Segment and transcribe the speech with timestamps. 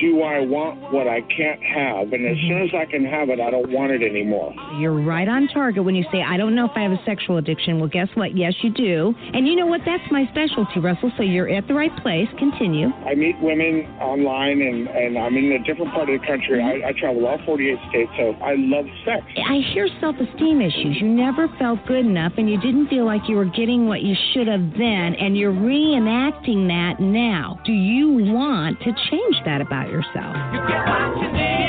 [0.00, 2.12] do I want what I can't have?
[2.12, 2.48] And as mm-hmm.
[2.48, 4.54] soon as I can have it, I don't want it anymore.
[4.78, 7.38] You're right on target when you say, I don't know if I have a sexual
[7.38, 7.78] addiction.
[7.78, 8.36] Well, guess what?
[8.36, 9.14] Yes, you do.
[9.34, 9.80] And you know what?
[9.84, 11.12] That's my specialty, Russell.
[11.16, 12.28] So you're at the right place.
[12.38, 12.88] Continue.
[13.06, 16.58] I meet women online, and, and I'm in a different part of the country.
[16.58, 16.84] Mm-hmm.
[16.84, 19.24] I, I travel all 48 states, so I love sex.
[19.36, 20.98] I hear self esteem issues.
[21.00, 24.14] You never felt good enough and you didn't feel like you were getting what you
[24.32, 27.58] should have then, and you're reenacting that now.
[27.64, 30.14] Do you want to change that about yourself?
[30.14, 31.68] Oh.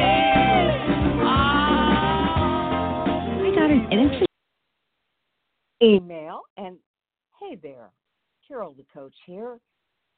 [3.42, 4.26] I got an, an interesting
[5.82, 6.78] email and
[7.40, 7.92] hey there
[8.50, 9.60] carol the coach here.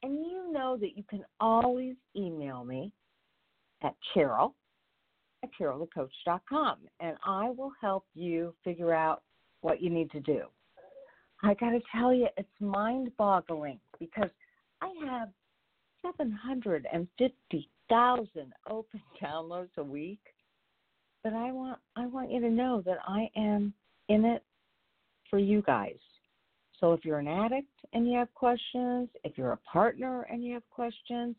[0.02, 2.92] And you know that you can always email me
[3.82, 4.54] at carol
[5.44, 9.22] at carolthecoach.com and i will help you figure out
[9.60, 10.42] what you need to do.
[11.42, 14.30] I got to tell you it's mind boggling because
[14.80, 15.28] i have
[17.92, 20.20] 750,000 open downloads a week
[21.22, 23.72] but i want i want you to know that i am
[24.08, 24.42] in it
[25.32, 25.96] for you guys.
[26.78, 30.52] So if you're an addict and you have questions, if you're a partner and you
[30.54, 31.34] have questions,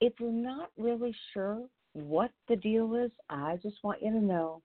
[0.00, 1.62] if you're not really sure
[1.94, 4.62] what the deal is, I just want you to know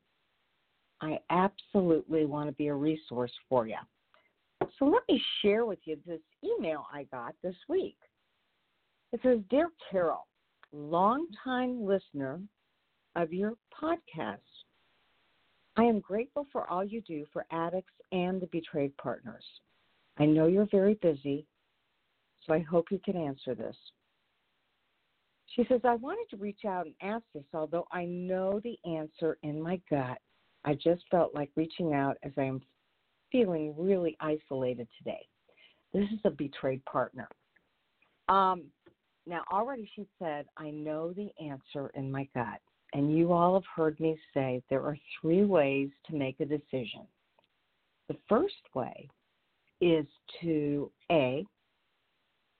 [1.01, 3.77] I absolutely want to be a resource for you.
[4.77, 7.97] So let me share with you this email I got this week.
[9.13, 10.27] It says, Dear Carol,
[10.73, 12.39] longtime listener
[13.15, 14.37] of your podcast.
[15.77, 19.43] I am grateful for all you do for addicts and the betrayed partners.
[20.17, 21.45] I know you're very busy,
[22.45, 23.75] so I hope you can answer this.
[25.55, 29.37] She says, I wanted to reach out and ask this, although I know the answer
[29.43, 30.17] in my gut.
[30.63, 32.61] I just felt like reaching out as I am
[33.31, 35.25] feeling really isolated today.
[35.93, 37.27] This is a betrayed partner.
[38.29, 38.65] Um,
[39.27, 42.59] now, already she said, I know the answer in my gut.
[42.93, 47.07] And you all have heard me say there are three ways to make a decision.
[48.09, 49.07] The first way
[49.79, 50.05] is
[50.41, 51.45] to A,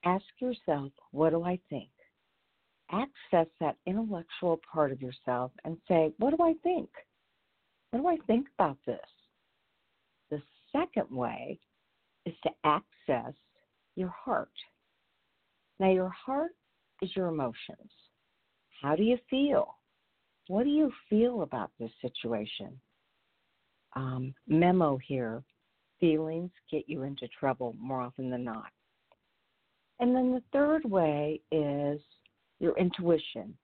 [0.06, 1.90] ask yourself, what do I think?
[2.92, 6.90] Access that intellectual part of yourself and say, what do I think?
[7.92, 9.00] What do I think about this?
[10.30, 11.60] The second way
[12.26, 13.34] is to access
[13.96, 14.52] your heart.
[15.82, 16.52] Now, your heart
[17.02, 17.92] is your emotions.
[18.84, 19.78] How do you feel?
[20.48, 22.80] What do you feel about this situation?
[23.96, 25.44] Um, memo here
[26.00, 28.70] feelings get you into trouble more often than not.
[30.00, 32.00] And then the third way is
[32.60, 33.58] your intuition.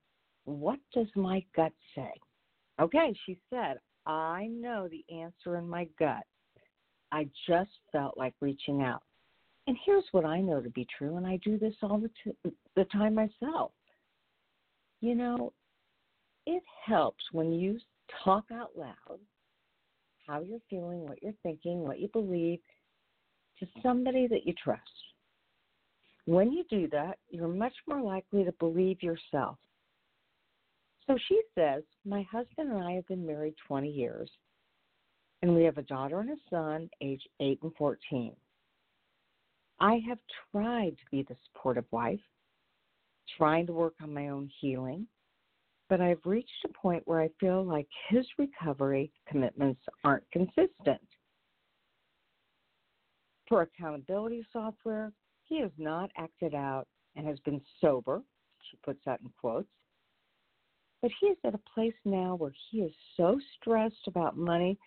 [0.46, 2.12] What does my gut say?
[2.82, 3.78] Okay, she said,
[4.08, 6.24] I know the answer in my gut.
[7.12, 9.04] I just felt like reaching out.
[9.68, 12.52] And here's what I know to be true, and I do this all the, t-
[12.76, 13.72] the time myself.
[15.02, 15.52] You know,
[16.46, 17.78] it helps when you
[18.24, 19.20] talk out loud
[20.26, 22.60] how you're feeling, what you're thinking, what you believe
[23.60, 24.82] to somebody that you trust.
[26.26, 29.58] When you do that, you're much more likely to believe yourself.
[31.08, 34.30] So she says, My husband and I have been married 20 years,
[35.42, 38.36] and we have a daughter and a son, age 8 and 14.
[39.80, 40.20] I have
[40.52, 42.20] tried to be the supportive wife,
[43.38, 45.08] trying to work on my own healing,
[45.90, 51.02] but I've reached a point where I feel like his recovery commitments aren't consistent.
[53.48, 55.14] For accountability software,
[55.44, 58.22] He has not acted out and has been sober.
[58.70, 59.70] She puts that in quotes.
[61.02, 64.78] But he is at a place now where he is so stressed about money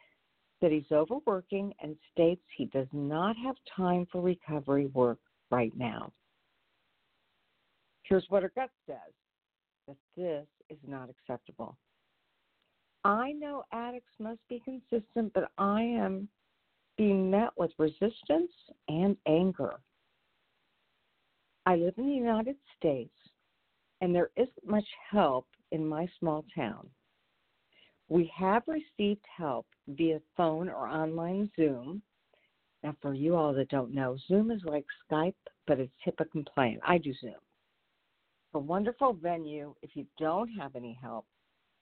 [0.61, 5.19] that he's overworking and states he does not have time for recovery work
[5.51, 6.13] right now.
[8.03, 9.15] Here's what her gut says
[9.87, 11.77] that this is not acceptable.
[13.05, 16.29] I know addicts must be consistent, but I am
[16.99, 18.53] being met with resistance
[18.89, 19.81] and anger.
[21.67, 23.15] I live in the United States,
[24.01, 26.89] and there isn't much help in my small town.
[28.11, 32.03] We have received help via phone or online Zoom.
[32.83, 35.35] Now, for you all that don't know, Zoom is like Skype,
[35.69, 36.81] but it's HIPAA compliant.
[36.85, 37.37] I do Zoom.
[38.55, 41.25] A wonderful venue if you don't have any help,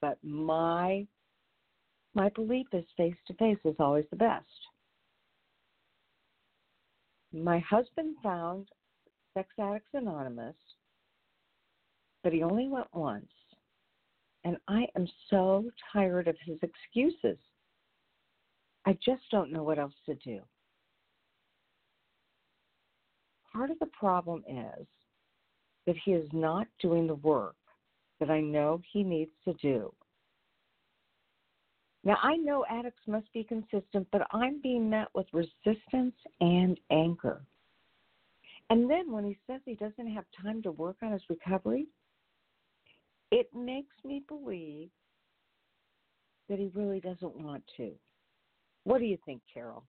[0.01, 1.07] but my
[2.13, 4.45] my belief is face to face is always the best.
[7.33, 8.67] My husband found
[9.33, 10.55] Sex Addicts Anonymous,
[12.23, 13.31] but he only went once.
[14.43, 17.37] And I am so tired of his excuses.
[18.85, 20.39] I just don't know what else to do.
[23.51, 24.87] Part of the problem is
[25.85, 27.55] that he is not doing the work
[28.19, 29.93] that I know he needs to do.
[32.03, 37.41] Now, I know addicts must be consistent, but I'm being met with resistance and anger.
[38.69, 41.87] And then when he says he doesn't have time to work on his recovery,
[43.31, 44.89] it makes me believe
[46.47, 47.91] that he really doesn't want to.
[48.83, 49.83] What do you think, Carol?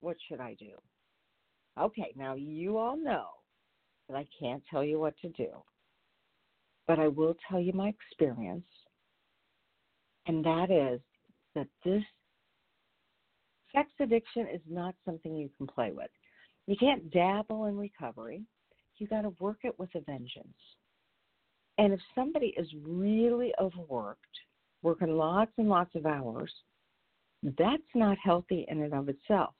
[0.00, 0.72] What should I do?
[1.78, 3.26] Okay, now you all know
[4.08, 5.48] that I can't tell you what to do,
[6.86, 8.64] but I will tell you my experience,
[10.26, 11.00] and that is
[11.54, 12.02] that this
[13.74, 16.10] sex addiction is not something you can play with.
[16.66, 18.42] You can't dabble in recovery.
[18.98, 20.46] You got to work it with a vengeance.
[21.80, 24.20] And if somebody is really overworked,
[24.82, 26.52] working lots and lots of hours,
[27.42, 29.54] that's not healthy in and of itself.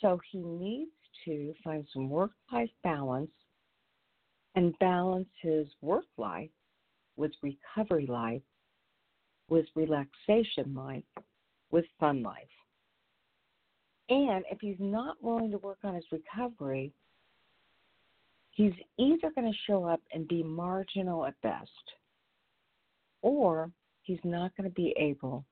[0.00, 0.92] So he needs
[1.24, 3.32] to find some work life balance
[4.54, 6.50] and balance his work life
[7.16, 8.42] with recovery life,
[9.48, 11.02] with relaxation life,
[11.72, 12.44] with fun life.
[14.08, 16.92] And if he's not willing to work on his recovery,
[18.50, 21.70] he's either going to show up and be marginal at best,
[23.22, 23.70] or
[24.02, 25.44] he's not going to be able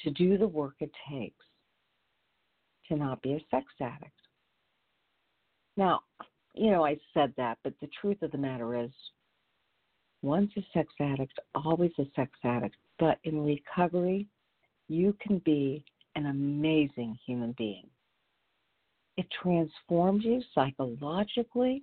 [0.00, 1.44] to do the work it takes
[2.88, 4.10] to not be a sex addict.
[5.76, 6.00] Now,
[6.54, 8.90] you know, I said that, but the truth of the matter is,
[10.22, 12.76] once a sex addict, always a sex addict.
[12.98, 14.28] But in recovery,
[14.88, 17.88] you can be an amazing human being.
[19.16, 21.82] It transforms you psychologically,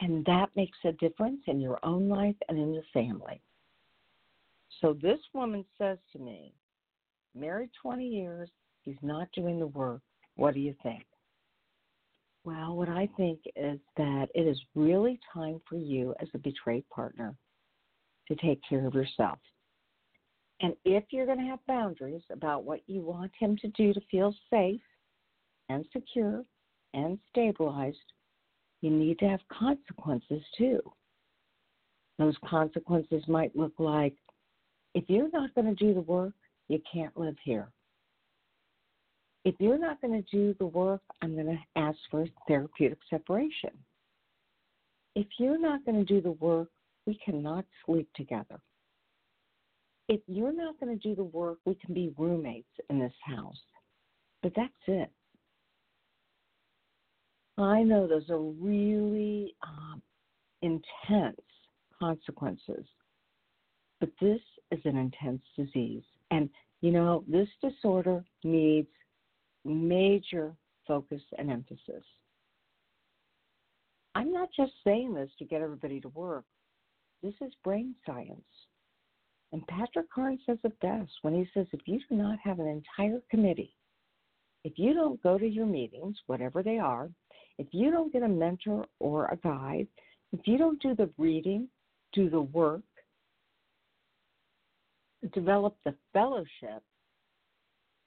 [0.00, 3.40] and that makes a difference in your own life and in the family.
[4.80, 6.54] So this woman says to me,
[7.34, 8.50] married 20 years,
[8.82, 10.02] he's not doing the work.
[10.36, 11.04] What do you think?
[12.44, 16.88] Well, what I think is that it is really time for you as a betrayed
[16.88, 17.34] partner
[18.28, 19.38] to take care of yourself.
[20.62, 24.00] And if you're going to have boundaries about what you want him to do to
[24.10, 24.80] feel safe,
[25.70, 26.44] and secure
[26.94, 27.96] and stabilized,
[28.82, 30.80] you need to have consequences too.
[32.18, 34.14] Those consequences might look like
[34.94, 36.32] if you're not going to do the work,
[36.68, 37.68] you can't live here.
[39.44, 43.70] If you're not going to do the work, I'm going to ask for therapeutic separation.
[45.14, 46.68] If you're not going to do the work,
[47.06, 48.60] we cannot sleep together.
[50.08, 53.60] If you're not going to do the work, we can be roommates in this house.
[54.42, 55.10] But that's it.
[57.62, 60.02] I know those are really um,
[60.62, 61.40] intense
[61.98, 62.84] consequences,
[63.98, 64.40] but this
[64.70, 66.02] is an intense disease.
[66.30, 66.48] And,
[66.80, 68.88] you know, this disorder needs
[69.64, 70.54] major
[70.86, 72.04] focus and emphasis.
[74.14, 76.44] I'm not just saying this to get everybody to work.
[77.22, 78.40] This is brain science.
[79.52, 82.66] And Patrick Carnes says it best when he says if you do not have an
[82.66, 83.74] entire committee,
[84.64, 87.10] if you don't go to your meetings, whatever they are,
[87.60, 89.86] if you don't get a mentor or a guide,
[90.32, 91.68] if you don't do the reading,
[92.14, 92.80] do the work,
[95.34, 96.82] develop the fellowship,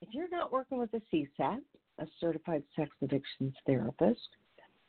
[0.01, 1.59] if you're not working with a CSAT,
[1.99, 4.27] a certified sex addictions therapist,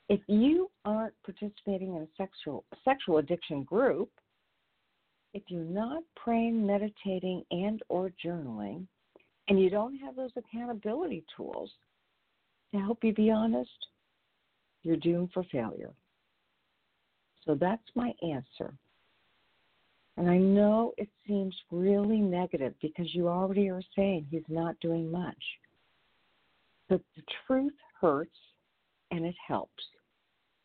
[0.09, 4.09] if you aren't participating in a sexual sexual addiction group,
[5.35, 8.87] if you're not praying, meditating, and or journaling,
[9.49, 11.71] and you don't have those accountability tools
[12.73, 13.71] to help you be honest,
[14.85, 15.93] you're doomed for failure.
[17.45, 18.73] So that's my answer.
[20.17, 25.11] And I know it seems really negative because you already are saying he's not doing
[25.11, 25.43] much.
[26.89, 28.37] But the truth hurts
[29.11, 29.83] and it helps.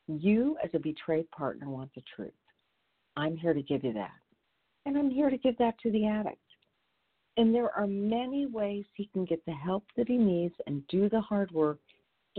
[0.08, 2.32] You, as a betrayed partner, want the truth.
[3.16, 4.12] I'm here to give you that.
[4.86, 6.38] And I'm here to give that to the addict.
[7.38, 11.10] And there are many ways he can get the help that he needs and do
[11.10, 11.80] the hard work,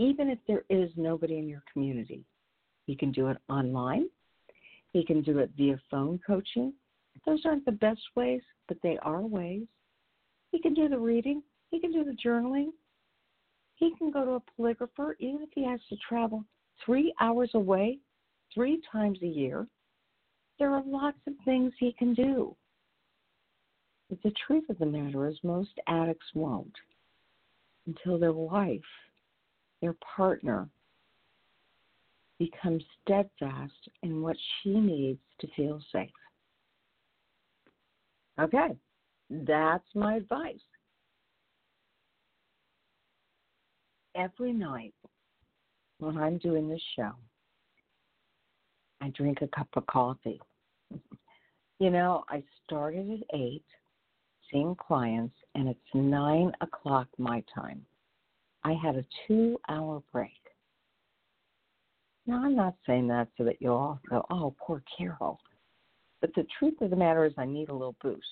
[0.00, 2.25] even if there is nobody in your community.
[2.87, 4.09] He can do it online,
[4.95, 6.73] he can do it via phone coaching.
[7.26, 9.66] Those aren't the best ways, but they are ways.
[10.52, 12.71] He can do the reading, he can do the journaling,
[13.75, 16.47] he can go to a polygrapher, even if he has to travel
[16.85, 17.99] three hours away
[18.54, 19.66] three times a year.
[20.59, 22.57] There are lots of things he can do.
[24.09, 26.75] But the truth of the matter is, most addicts won't
[27.87, 28.80] until their wife,
[29.81, 30.69] their partner,
[32.39, 36.09] becomes steadfast in what she needs to feel safe.
[38.41, 38.77] Okay,
[39.29, 40.57] that's my advice.
[44.17, 44.95] Every night
[45.99, 47.13] when I'm doing this show,
[49.03, 50.41] I drink a cup of coffee.
[51.83, 53.63] You know, I started at 8
[54.53, 57.87] seeing clients, and it's 9 o'clock my time.
[58.64, 60.33] I had a two hour break.
[62.26, 65.40] Now, I'm not saying that so that you'll all go, oh, poor Carol.
[66.21, 68.26] But the truth of the matter is, I need a little boost.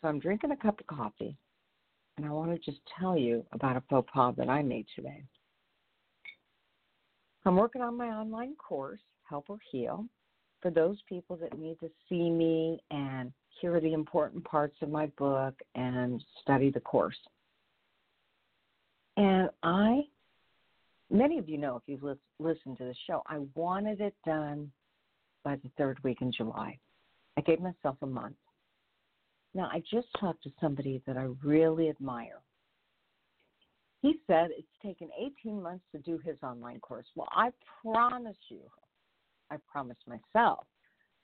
[0.00, 1.36] So I'm drinking a cup of coffee,
[2.16, 5.24] and I want to just tell you about a faux pas that I made today.
[7.44, 10.04] I'm working on my online course, Help or Heal,
[10.60, 15.06] for those people that need to see me and hear the important parts of my
[15.18, 17.16] book and study the course.
[19.16, 20.02] And I,
[21.10, 24.70] many of you know if you've listened to the show, I wanted it done
[25.42, 26.78] by the third week in July.
[27.36, 28.36] I gave myself a month.
[29.54, 32.40] Now, I just talked to somebody that I really admire.
[34.02, 35.08] He said it's taken
[35.40, 37.06] 18 months to do his online course.
[37.14, 37.50] Well, I
[37.82, 38.60] promise you,
[39.50, 40.66] I promise myself,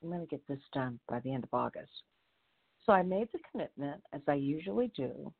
[0.02, 1.92] I'm going to get this done by the end of August.
[2.86, 5.32] So I made the commitment, as I usually do,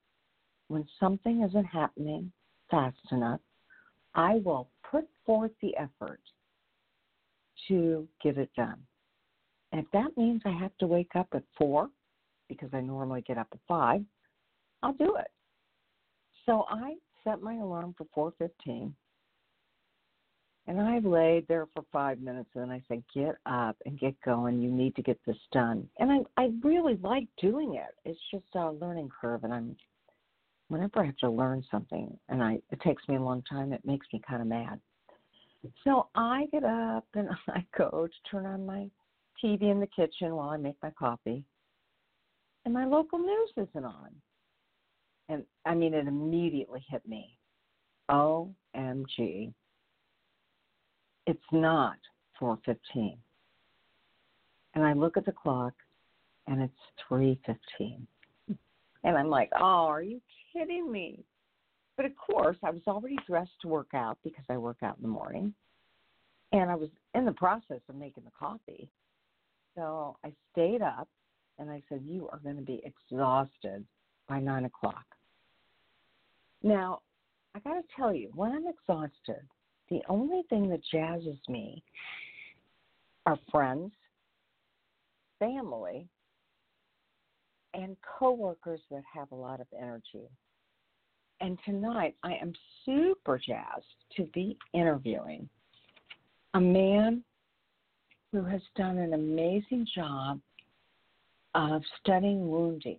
[0.68, 2.30] when something isn't happening
[2.72, 3.40] fast enough,
[4.16, 6.20] I will put forth the effort
[7.68, 8.78] to get it done.
[9.70, 11.88] And if that means I have to wake up at four,
[12.48, 14.02] because I normally get up at five,
[14.82, 15.30] I'll do it.
[16.44, 18.94] So I set my alarm for four fifteen
[20.66, 24.20] and I laid there for five minutes and then I said, Get up and get
[24.24, 24.60] going.
[24.60, 25.88] You need to get this done.
[25.98, 27.94] And I, I really like doing it.
[28.04, 29.76] It's just a learning curve and I'm
[30.72, 33.84] whenever I have to learn something and I it takes me a long time, it
[33.84, 34.80] makes me kinda mad.
[35.84, 38.88] So I get up and I go to turn on my
[39.42, 41.44] TV in the kitchen while I make my coffee.
[42.64, 44.10] And my local news isn't on.
[45.28, 47.36] And I mean it immediately hit me.
[48.10, 49.52] OMG
[51.26, 51.98] it's not
[52.40, 53.18] 4:15.
[54.74, 55.74] And I look at the clock
[56.46, 56.74] and it's
[57.08, 58.06] 3:15.
[59.04, 60.20] And I'm like, "Oh, are you
[60.52, 61.24] kidding me?"
[61.96, 65.02] But of course, I was already dressed to work out because I work out in
[65.02, 65.54] the morning.
[66.52, 68.88] And I was in the process of making the coffee.
[69.74, 71.08] So I stayed up
[71.58, 73.84] and I said, You are going to be exhausted
[74.28, 75.04] by nine o'clock.
[76.62, 77.00] Now,
[77.54, 79.42] I got to tell you, when I'm exhausted,
[79.90, 81.82] the only thing that jazzes me
[83.26, 83.92] are friends,
[85.38, 86.08] family,
[87.74, 90.28] and coworkers that have a lot of energy.
[91.40, 92.52] And tonight I am
[92.84, 93.84] super jazzed
[94.16, 95.48] to be interviewing
[96.54, 97.24] a man
[98.30, 100.40] who has done an amazing job
[101.54, 102.98] of studying wounding.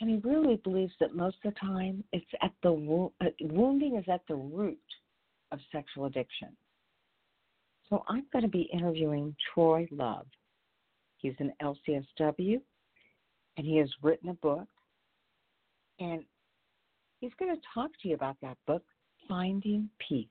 [0.00, 4.04] And he really believes that most of the time it's at the uh, wounding is
[4.12, 4.78] at the root
[5.52, 6.48] of sexual addiction.
[7.88, 10.26] So I'm going to be interviewing Troy Love.
[11.18, 12.60] He's an LCSW
[13.56, 14.68] and he has written a book.
[16.00, 16.24] And
[17.20, 18.82] he's going to talk to you about that book,
[19.28, 20.26] Finding Peace.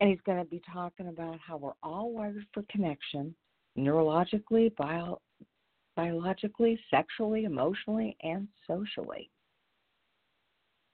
[0.00, 3.34] And he's going to be talking about how we're all wired for connection,
[3.78, 5.20] neurologically, bio,
[5.96, 9.30] biologically, sexually, emotionally, and socially.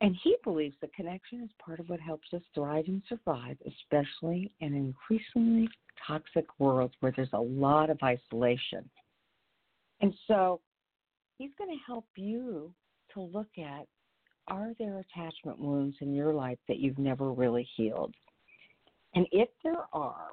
[0.02, 4.50] And he believes that connection is part of what helps us thrive and survive, especially
[4.60, 5.68] in an increasingly
[6.06, 8.88] toxic world where there's a lot of isolation.
[10.00, 10.60] And so
[11.40, 12.70] he's going to help you
[13.14, 13.86] to look at
[14.48, 18.14] are there attachment wounds in your life that you've never really healed?
[19.14, 20.28] And if there are,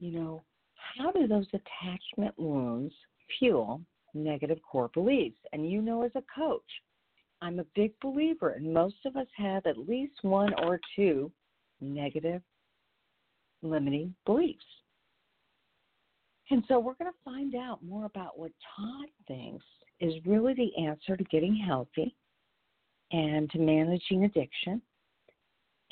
[0.00, 0.42] you know,
[0.96, 2.92] how do those attachment wounds
[3.38, 3.80] fuel
[4.14, 5.38] negative core beliefs?
[5.52, 6.62] And you know, as a coach,
[7.40, 11.30] I'm a big believer, and most of us have at least one or two
[11.80, 12.42] negative
[13.62, 14.64] limiting beliefs.
[16.52, 19.64] And so we're going to find out more about what Todd thinks
[20.00, 22.14] is really the answer to getting healthy
[23.10, 24.82] and to managing addiction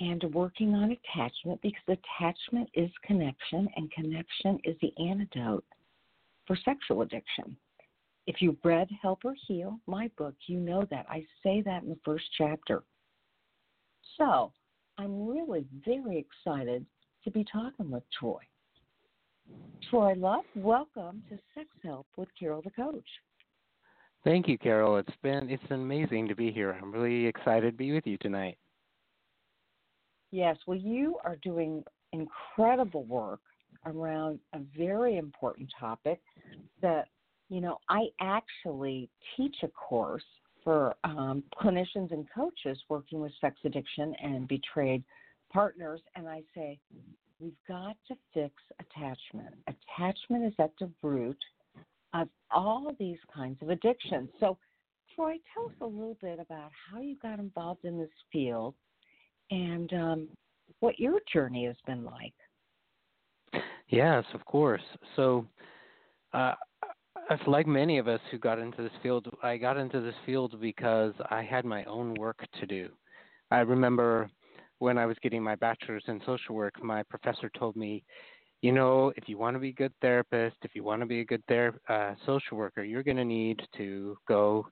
[0.01, 5.65] and working on attachment because attachment is connection and connection is the antidote
[6.47, 7.57] for sexual addiction.
[8.27, 11.07] If you've read Help or Heal, my book, you know that.
[11.09, 12.83] I say that in the first chapter.
[14.19, 14.53] So
[14.99, 16.85] I'm really very excited
[17.25, 18.41] to be talking with Troy.
[19.91, 23.09] Troy Love, welcome to Sex Help with Carol the Coach.
[24.23, 24.99] Thank you, Carol.
[24.99, 26.79] It's been it's amazing to be here.
[26.81, 28.59] I'm really excited to be with you tonight.
[30.31, 33.41] Yes, well, you are doing incredible work
[33.87, 36.21] around a very important topic
[36.83, 37.09] that
[37.49, 40.25] you know I actually teach a course
[40.63, 45.03] for um, clinicians and coaches working with sex addiction and betrayed
[45.53, 46.79] partners, and I say
[47.41, 49.55] we've got to fix attachment.
[49.67, 51.39] Attachment is at the root
[52.15, 54.29] of all these kinds of addictions.
[54.39, 54.59] So,
[55.15, 58.75] Troy, tell us a little bit about how you got involved in this field
[59.51, 60.29] and um,
[60.81, 62.35] what your journey has been like.
[63.89, 64.83] Yes, of course.
[65.17, 65.47] So,
[66.33, 66.55] uh,
[67.47, 71.13] like many of us who got into this field, I got into this field because
[71.31, 72.89] I had my own work to do.
[73.51, 74.31] I remember
[74.81, 78.03] when I was getting my bachelor's in social work, my professor told me,
[78.63, 81.21] you know, if you want to be a good therapist, if you want to be
[81.21, 84.67] a good ther- uh, social worker, you're going to need to go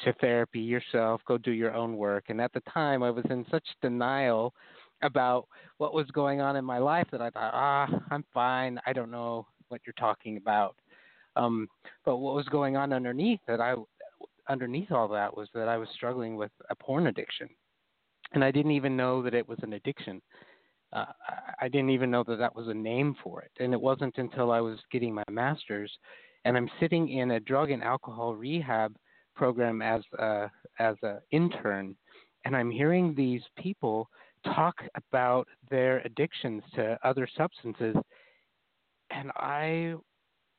[0.00, 2.24] to therapy yourself, go do your own work.
[2.28, 4.54] And at the time, I was in such denial
[5.02, 8.80] about what was going on in my life that I thought, ah, I'm fine.
[8.86, 10.76] I don't know what you're talking about.
[11.36, 11.68] Um,
[12.04, 13.74] but what was going on underneath that I,
[14.48, 17.48] underneath all that was that I was struggling with a porn addiction,
[18.32, 20.20] and I didn't even know that it was an addiction.
[20.92, 21.06] Uh,
[21.60, 24.50] I didn't even know that that was a name for it, and it wasn't until
[24.50, 25.90] I was getting my master's,
[26.44, 28.94] and I'm sitting in a drug and alcohol rehab
[29.34, 31.96] program as a, as an intern,
[32.44, 34.08] and I'm hearing these people
[34.44, 37.96] talk about their addictions to other substances.
[39.10, 39.94] And I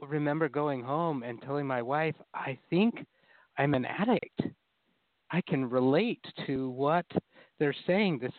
[0.01, 3.05] remember going home and telling my wife, I think
[3.57, 4.41] I'm an addict.
[5.33, 7.05] I can relate to what
[7.59, 8.19] they're saying.
[8.19, 8.31] This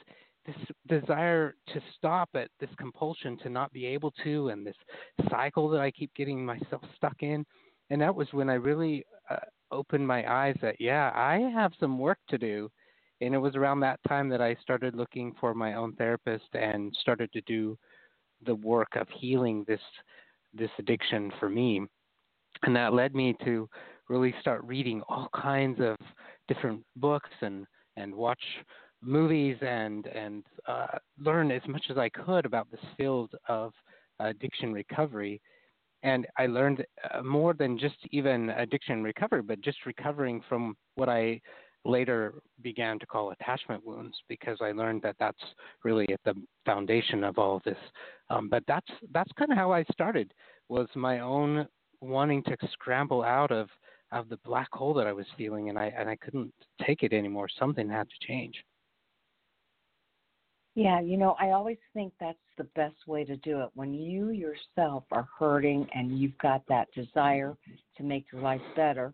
[0.46, 4.76] this desire to stop it, this compulsion to not be able to, and this
[5.30, 7.46] cycle that I keep getting myself stuck in.
[7.88, 9.36] And that was when I really uh,
[9.70, 12.70] opened my eyes that yeah, I have some work to do
[13.20, 16.94] and it was around that time that I started looking for my own therapist and
[17.00, 17.78] started to do
[18.44, 19.80] the work of healing this
[20.52, 21.82] this addiction for me.
[22.62, 23.68] And that led me to
[24.08, 25.96] really start reading all kinds of
[26.48, 28.42] different books and and watch
[29.02, 33.72] movies and and uh, learn as much as I could about this field of
[34.20, 35.40] addiction recovery.
[36.02, 41.08] And I learned uh, more than just even addiction recovery, but just recovering from what
[41.08, 41.40] I
[41.86, 45.42] later began to call attachment wounds because I learned that that's
[45.82, 47.78] really at the foundation of all of this.
[48.30, 50.32] Um, but that's that's kind of how I started
[50.68, 51.66] was my own
[52.00, 53.68] wanting to scramble out of
[54.14, 56.52] of the black hole that I was feeling, and I and I couldn't
[56.86, 57.48] take it anymore.
[57.58, 58.64] Something had to change.
[60.76, 63.70] Yeah, you know, I always think that's the best way to do it.
[63.74, 67.56] When you yourself are hurting and you've got that desire
[67.96, 69.12] to make your life better,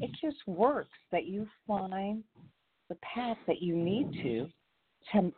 [0.00, 2.24] it just works that you find
[2.88, 4.48] the path that you need to
[5.12, 5.32] to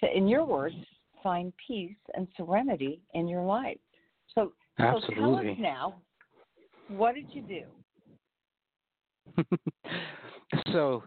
[0.00, 0.74] to in your words
[1.22, 3.78] find peace and serenity in your life.
[4.34, 5.14] So, Absolutely.
[5.14, 5.94] so tell us now,
[6.88, 7.62] what did you do?
[10.72, 11.02] so,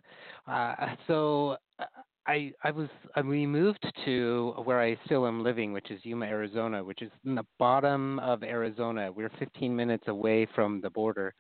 [0.48, 0.76] uh,
[1.08, 1.86] so uh,
[2.28, 2.90] I I was
[3.26, 7.36] we moved to where I still am living, which is Yuma, Arizona, which is in
[7.36, 9.12] the bottom of Arizona.
[9.12, 11.34] We're 15 minutes away from the border,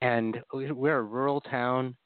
[0.00, 1.96] and we're a rural town.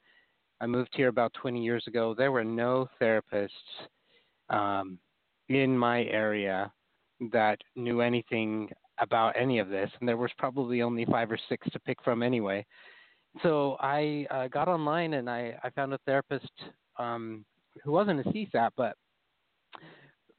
[0.61, 2.15] I moved here about 20 years ago.
[2.17, 3.49] There were no therapists
[4.49, 4.97] um,
[5.49, 6.71] in my area
[7.31, 11.67] that knew anything about any of this, and there was probably only five or six
[11.71, 12.65] to pick from anyway.
[13.43, 16.51] So I uh, got online and I, I found a therapist
[16.97, 17.45] um,
[17.83, 18.95] who wasn't a CSAT, but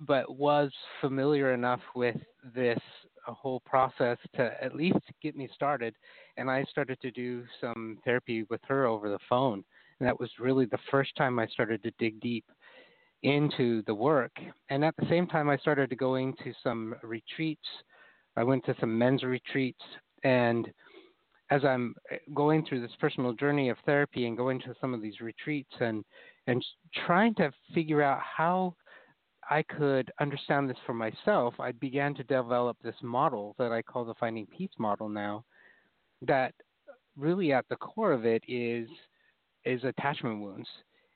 [0.00, 2.16] but was familiar enough with
[2.54, 2.78] this
[3.26, 5.94] whole process to at least get me started.
[6.36, 9.64] And I started to do some therapy with her over the phone.
[9.98, 12.44] And that was really the first time I started to dig deep.
[13.24, 14.32] into the work.
[14.70, 17.66] And at the same time, I started to going to some retreats.
[18.36, 19.82] I went to some men's retreats.
[20.22, 20.72] And
[21.50, 21.94] as I'm
[22.34, 26.04] going through this personal journey of therapy and going to some of these retreats and,
[26.46, 26.64] and
[27.06, 28.74] trying to figure out how
[29.50, 34.04] I could understand this for myself, I began to develop this model that I call
[34.04, 35.44] the Finding Peace model now.
[36.20, 36.52] That
[37.16, 38.88] really at the core of it is
[39.64, 40.68] is attachment wounds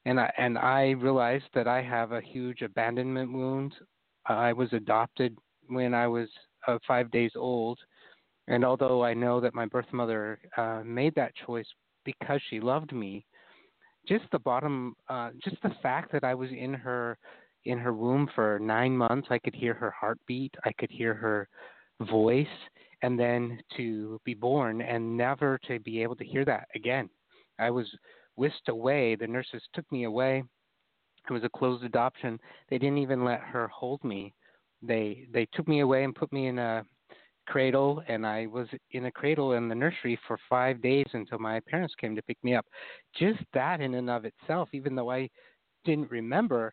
[0.05, 3.75] and I and I realized that I have a huge abandonment wound.
[4.27, 5.37] I was adopted
[5.69, 6.29] when I was
[6.67, 7.79] uh, five days old,
[8.49, 11.67] and although I know that my birth mother uh, made that choice
[12.05, 13.25] because she loved me,
[14.09, 17.19] just the bottom, uh, just the fact that I was in her
[17.65, 21.49] in her womb for nine months, I could hear her heartbeat, I could hear her
[22.11, 22.47] voice,
[23.03, 27.09] and then to be born and never to be able to hear that again.
[27.61, 27.87] I was
[28.35, 29.15] whisked away.
[29.15, 30.43] The nurses took me away.
[31.29, 32.41] It was a closed adoption.
[32.69, 34.35] They didn't even let her hold me.
[34.83, 36.85] They they took me away and put me in a
[37.47, 41.61] cradle and I was in a cradle in the nursery for 5 days until my
[41.69, 42.67] parents came to pick me up.
[43.15, 45.29] Just that in and of itself even though I
[45.85, 46.73] didn't remember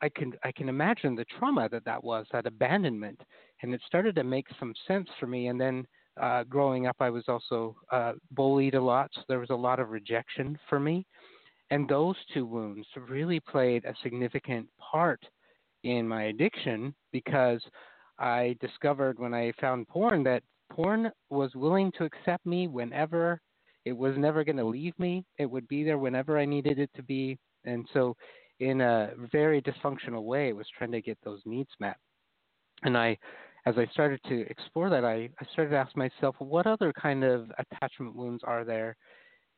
[0.00, 3.20] I can I can imagine the trauma that that was that abandonment
[3.62, 5.86] and it started to make some sense for me and then
[6.20, 9.80] uh, growing up, I was also uh, bullied a lot, so there was a lot
[9.80, 11.06] of rejection for me.
[11.70, 15.20] And those two wounds really played a significant part
[15.82, 17.60] in my addiction because
[18.18, 23.40] I discovered when I found porn that porn was willing to accept me whenever
[23.84, 25.24] it was never going to leave me.
[25.38, 27.38] It would be there whenever I needed it to be.
[27.64, 28.16] And so,
[28.60, 31.96] in a very dysfunctional way, it was trying to get those needs met.
[32.84, 33.18] And I
[33.66, 37.24] as I started to explore that, I, I started to ask myself, what other kind
[37.24, 38.96] of attachment wounds are there?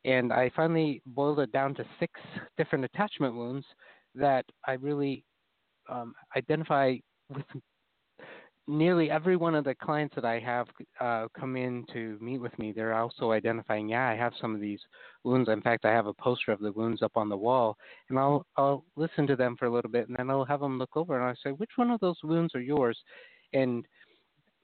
[0.05, 2.13] And I finally boiled it down to six
[2.57, 3.65] different attachment wounds
[4.15, 5.25] that I really
[5.89, 6.95] um, identify
[7.29, 7.45] with
[8.67, 10.67] nearly every one of the clients that I have
[10.99, 14.61] uh, come in to meet with me, they're also identifying, yeah, I have some of
[14.61, 14.79] these
[15.23, 15.49] wounds.
[15.49, 17.77] In fact, I have a poster of the wounds up on the wall,
[18.09, 20.77] and I'll I'll listen to them for a little bit, and then I'll have them
[20.77, 22.97] look over, and I say, which one of those wounds are yours?
[23.53, 23.85] And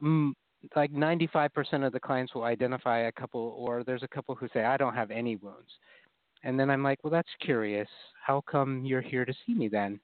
[0.01, 0.33] mm,
[0.75, 4.63] like 95% of the clients will identify a couple, or there's a couple who say,
[4.63, 5.69] I don't have any wounds.
[6.43, 7.87] And then I'm like, well, that's curious.
[8.25, 9.99] How come you're here to see me then?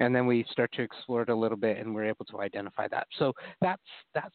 [0.00, 2.88] And then we start to explore it a little bit, and we're able to identify
[2.88, 3.06] that.
[3.18, 3.82] So that's
[4.14, 4.34] that's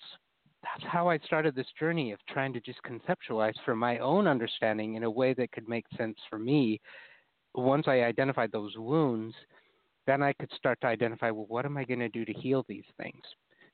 [0.63, 4.95] that's how I started this journey of trying to just conceptualize for my own understanding
[4.95, 6.79] in a way that could make sense for me.
[7.53, 9.35] Once I identified those wounds,
[10.07, 12.65] then I could start to identify, well, what am I going to do to heal
[12.67, 13.23] these things?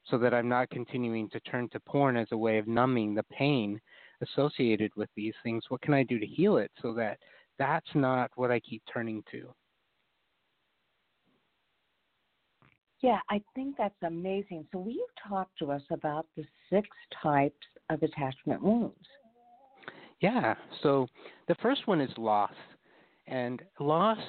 [0.10, 3.24] so that I'm not continuing to turn to porn as a way of numbing the
[3.24, 3.80] pain
[4.22, 5.64] associated with these things.
[5.70, 7.18] What can I do to heal it so that
[7.60, 9.54] that's not what I keep turning to?
[13.02, 14.68] Yeah, I think that's amazing.
[14.72, 16.88] So, will you talk to us about the six
[17.22, 17.56] types
[17.90, 18.96] of attachment wounds?
[20.20, 20.54] Yeah.
[20.84, 21.08] So,
[21.48, 22.54] the first one is loss.
[23.28, 24.20] And loss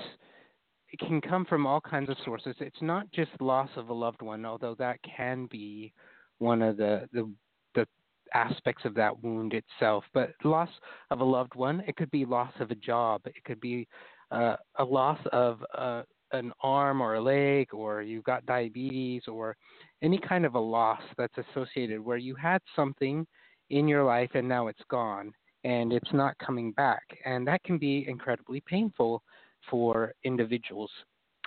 [0.99, 2.55] can come from all kinds of sources.
[2.61, 5.93] It's not just loss of a loved one, although that can be
[6.39, 7.31] one of the the,
[7.75, 7.87] the
[8.35, 10.05] aspects of that wound itself.
[10.15, 10.69] But loss
[11.11, 13.87] of a loved one, it could be loss of a job, it could be
[14.31, 19.57] uh, a loss of uh, an arm or a leg, or you've got diabetes, or
[20.03, 23.27] any kind of a loss that's associated where you had something
[23.71, 25.33] in your life and now it's gone
[25.65, 29.23] and it's not coming back, and that can be incredibly painful
[29.71, 30.91] for individuals.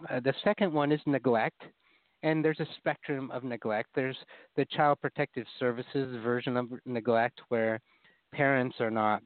[0.10, 1.62] Uh, the second one is neglect,
[2.24, 3.90] and there's a spectrum of neglect.
[3.94, 4.18] There's
[4.56, 7.82] the Child Protective Services version of neglect where
[8.34, 9.22] parents are not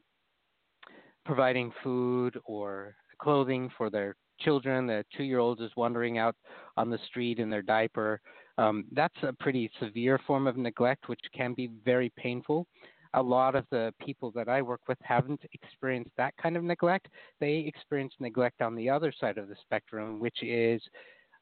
[1.26, 4.88] providing food or clothing for their children.
[4.88, 6.36] The two year old is wandering out
[6.78, 8.22] on the street in their diaper.
[8.58, 12.68] Um, that's a pretty severe form of neglect, which can be very painful
[13.14, 17.08] a lot of the people that I work with haven't experienced that kind of neglect.
[17.40, 20.82] They experience neglect on the other side of the spectrum, which is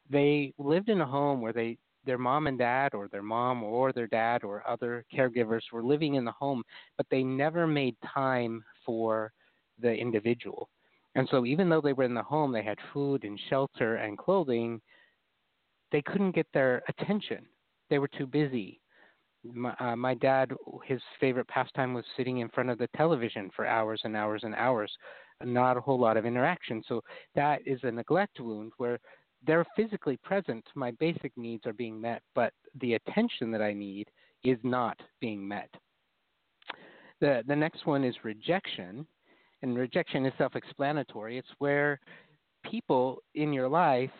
[0.09, 3.91] they lived in a home where they their mom and dad or their mom or
[3.91, 6.63] their dad or other caregivers were living in the home,
[6.95, 9.33] but they never made time for
[9.81, 10.69] the individual.
[11.17, 14.17] And so even though they were in the home, they had food and shelter and
[14.17, 14.79] clothing,
[15.91, 17.45] they couldn't get their attention.
[17.89, 18.79] They were too busy
[19.53, 20.53] my, uh, my dad,
[20.85, 24.55] his favorite pastime was sitting in front of the television for hours and hours and
[24.55, 24.91] hours,
[25.43, 26.83] not a whole lot of interaction.
[26.87, 27.01] So
[27.35, 28.99] that is a neglect wound where
[29.45, 30.65] they're physically present.
[30.75, 34.07] My basic needs are being met, but the attention that I need
[34.43, 35.69] is not being met.
[37.19, 39.07] The, the next one is rejection,
[39.61, 41.37] and rejection is self explanatory.
[41.37, 41.99] It's where
[42.63, 44.11] people in your life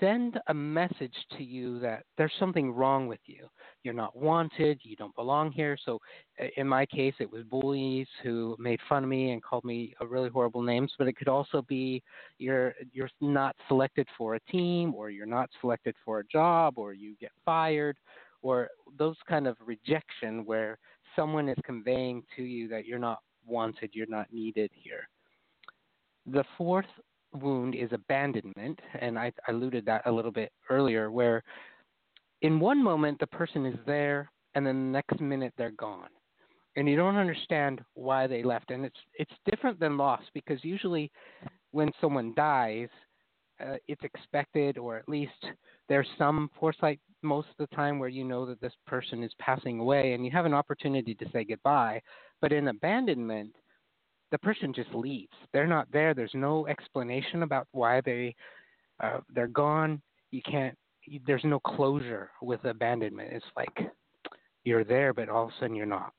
[0.00, 3.46] send a message to you that there's something wrong with you.
[3.82, 5.76] You're not wanted, you don't belong here.
[5.84, 6.00] So,
[6.56, 10.30] in my case, it was bullies who made fun of me and called me really
[10.30, 12.02] horrible names, but it could also be
[12.38, 16.92] you're you're not selected for a team or you're not selected for a job or
[16.92, 17.96] you get fired
[18.42, 20.78] or those kind of rejection where
[21.14, 25.08] someone is conveying to you that you're not wanted, you're not needed here.
[26.26, 26.86] The fourth
[27.32, 31.42] wound is abandonment, and I alluded that a little bit earlier, where
[32.42, 36.08] in one moment the person is there, and then the next minute they're gone,
[36.76, 38.70] and you don't understand why they left.
[38.70, 41.10] And it's it's different than loss because usually
[41.72, 42.88] when someone dies,
[43.60, 45.32] uh, it's expected, or at least
[45.88, 49.80] there's some foresight most of the time where you know that this person is passing
[49.80, 52.00] away, and you have an opportunity to say goodbye.
[52.40, 53.54] But in abandonment,
[54.30, 55.32] the person just leaves.
[55.52, 56.14] They're not there.
[56.14, 58.34] There's no explanation about why they
[59.02, 60.00] uh, they're gone.
[60.30, 60.76] You can't.
[61.26, 63.32] There's no closure with abandonment.
[63.32, 63.90] It's like
[64.64, 66.12] you're there, but all of a sudden you're not.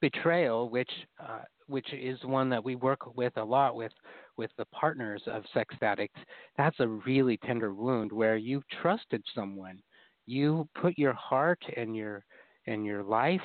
[0.00, 0.90] Betrayal, which
[1.22, 3.92] uh, which is one that we work with a lot with
[4.36, 6.18] with the partners of sex addicts,
[6.56, 9.80] that's a really tender wound where you trusted someone,
[10.26, 12.24] you put your heart and your
[12.66, 13.40] and your life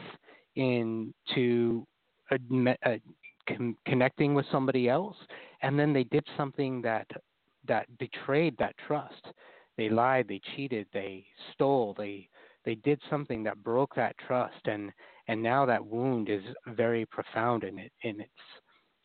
[0.55, 1.85] into
[2.31, 2.38] a,
[2.85, 2.99] a,
[3.47, 5.17] con- connecting with somebody else,
[5.61, 7.07] and then they did something that
[7.67, 9.27] that betrayed that trust.
[9.77, 12.29] They lied, they cheated, they stole, they
[12.65, 14.91] they did something that broke that trust, and
[15.28, 18.32] and now that wound is very profound, and it and it's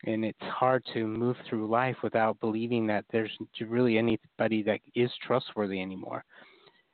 [0.07, 5.11] and it's hard to move through life without believing that there's really anybody that is
[5.27, 6.25] trustworthy anymore.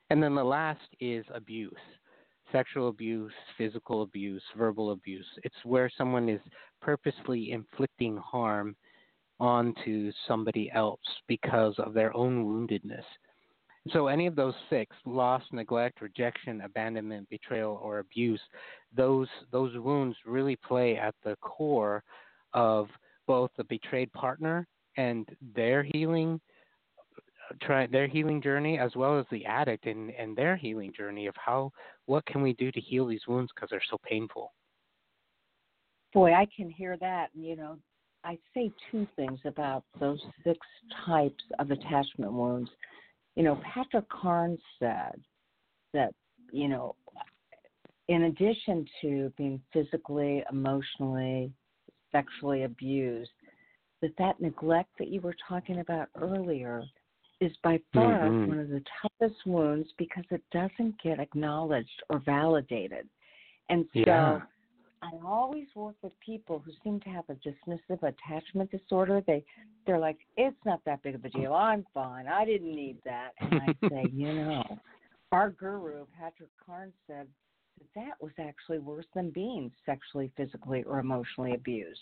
[0.09, 1.79] And then the last is abuse
[2.51, 5.27] sexual abuse, physical abuse, verbal abuse.
[5.43, 6.41] It's where someone is
[6.81, 8.75] purposely inflicting harm
[9.39, 13.03] onto somebody else because of their own woundedness.
[13.93, 18.41] So, any of those six loss, neglect, rejection, abandonment, betrayal, or abuse
[18.95, 22.03] those, those wounds really play at the core
[22.53, 22.87] of
[23.27, 26.39] both the betrayed partner and their healing
[27.61, 31.35] try their healing journey as well as the addict and and their healing journey of
[31.37, 31.71] how
[32.05, 34.53] what can we do to heal these wounds because they're so painful?
[36.13, 37.77] Boy i can hear that you know
[38.23, 40.59] i say two things about those six
[41.05, 42.69] types of attachment wounds
[43.37, 45.15] you know patrick carnes said
[45.93, 46.13] that
[46.51, 46.95] you know
[48.09, 51.51] in addition to being physically emotionally
[52.11, 53.31] sexually abused
[54.01, 56.83] that that neglect that you were talking about earlier
[57.39, 58.47] is by far mm-hmm.
[58.47, 63.07] one of the toughest wounds because it doesn't get acknowledged or validated.
[63.69, 64.39] And so yeah.
[65.01, 69.21] I always work with people who seem to have a dismissive attachment disorder.
[69.25, 69.43] They
[69.85, 71.53] they're like, It's not that big of a deal.
[71.53, 72.27] I'm fine.
[72.27, 74.63] I didn't need that and I say, you know,
[75.31, 77.27] our guru, Patrick Carnes said
[77.79, 81.99] that that was actually worse than being sexually, physically, or emotionally abused.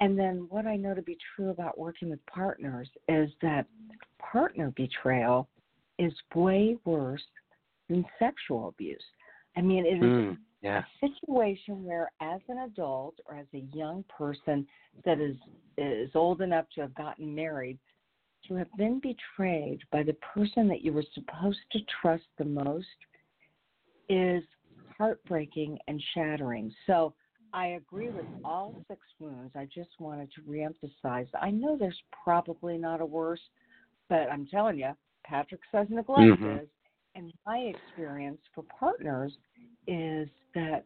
[0.00, 3.66] And then what I know to be true about working with partners is that
[4.18, 5.48] partner betrayal
[5.98, 7.24] is way worse
[7.88, 9.02] than sexual abuse.
[9.56, 10.82] I mean, it is mm, yeah.
[11.02, 14.66] a situation where, as an adult or as a young person
[15.04, 15.36] that is
[15.78, 17.78] is old enough to have gotten married,
[18.48, 22.86] to have been betrayed by the person that you were supposed to trust the most
[24.08, 24.42] is
[24.96, 26.72] heartbreaking and shattering.
[26.86, 27.14] So
[27.52, 29.52] I agree with all six wounds.
[29.54, 31.28] I just wanted to reemphasize.
[31.40, 33.40] I know there's probably not a worse,
[34.08, 34.92] but I'm telling you,
[35.24, 36.64] Patrick says neglect mm-hmm.
[36.64, 36.68] is.
[37.14, 39.32] And my experience for partners
[39.86, 40.84] is that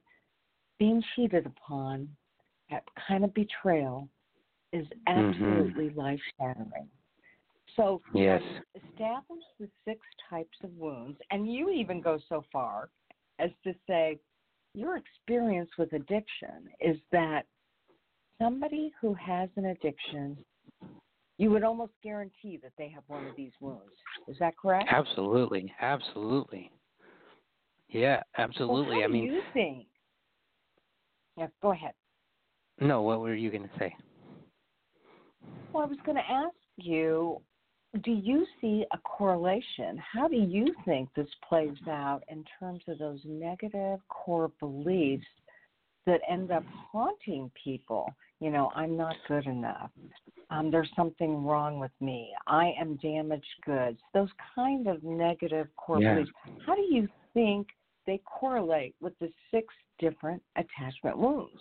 [0.79, 2.09] being cheated upon,
[2.71, 4.09] that kind of betrayal,
[4.73, 5.19] is mm-hmm.
[5.19, 5.99] absolutely mm-hmm.
[5.99, 6.89] life shattering.
[7.77, 8.43] So yes.
[8.75, 12.91] establish the six types of wounds, and you even go so far
[13.39, 14.19] as to say
[14.75, 17.43] your experience with addiction is that
[18.41, 20.37] somebody who has an addiction,
[21.39, 23.95] you would almost guarantee that they have one of these wounds.
[24.29, 24.89] Is that correct?
[24.91, 26.71] Absolutely, absolutely.
[27.91, 28.97] Yeah, absolutely.
[28.97, 29.87] Well, I mean, you think?
[31.37, 31.93] Yeah, go ahead.
[32.81, 33.95] No, what were you going to say?
[35.73, 37.41] Well, I was going to ask you
[38.05, 40.01] do you see a correlation?
[40.13, 45.27] How do you think this plays out in terms of those negative core beliefs
[46.07, 48.09] that end up haunting people?
[48.39, 49.91] You know, I'm not good enough.
[50.51, 52.33] Um, there's something wrong with me.
[52.47, 53.99] I am damaged goods.
[54.15, 56.15] Those kind of negative core yeah.
[56.15, 56.31] beliefs.
[56.65, 57.67] How do you think
[58.07, 59.67] they correlate with the six
[59.99, 61.61] different attachment wounds?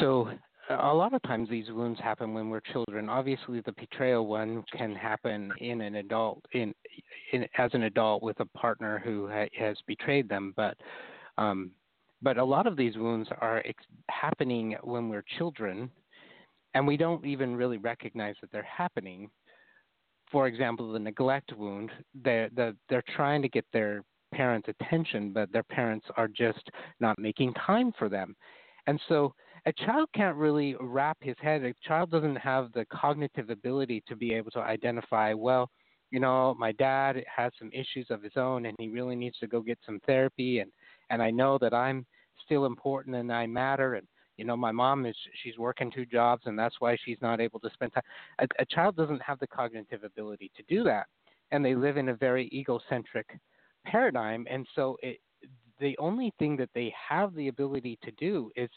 [0.00, 0.30] So
[0.70, 3.08] a lot of times these wounds happen when we're children.
[3.08, 6.74] Obviously, the betrayal one can happen in an adult, in,
[7.32, 10.52] in as an adult with a partner who ha- has betrayed them.
[10.56, 10.76] But
[11.38, 11.70] um,
[12.22, 15.90] but a lot of these wounds are ex- happening when we're children,
[16.74, 19.30] and we don't even really recognize that they're happening.
[20.32, 21.90] For example, the neglect wound,
[22.24, 24.02] they're, they're, they're trying to get their
[24.36, 26.70] parents' attention, but their parents are just
[27.00, 28.36] not making time for them.
[28.86, 31.64] And so a child can't really wrap his head.
[31.64, 35.70] A child doesn't have the cognitive ability to be able to identify, well,
[36.10, 39.46] you know, my dad has some issues of his own and he really needs to
[39.46, 40.70] go get some therapy and
[41.10, 42.04] and I know that I'm
[42.44, 46.42] still important and I matter and you know my mom is she's working two jobs
[46.46, 48.02] and that's why she's not able to spend time
[48.40, 51.06] a, a child doesn't have the cognitive ability to do that
[51.50, 53.26] and they live in a very egocentric
[53.86, 55.18] paradigm and so it
[55.80, 58.70] the only thing that they have the ability to do is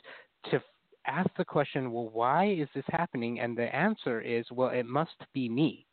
[0.52, 0.62] to
[1.08, 3.40] ask the question, well, why is this happening?
[3.40, 5.86] And the answer is, well, it must be me.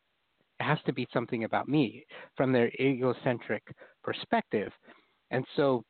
[0.61, 2.05] It has to be something about me
[2.37, 3.62] from their egocentric
[4.02, 4.72] perspective.
[5.31, 5.85] And so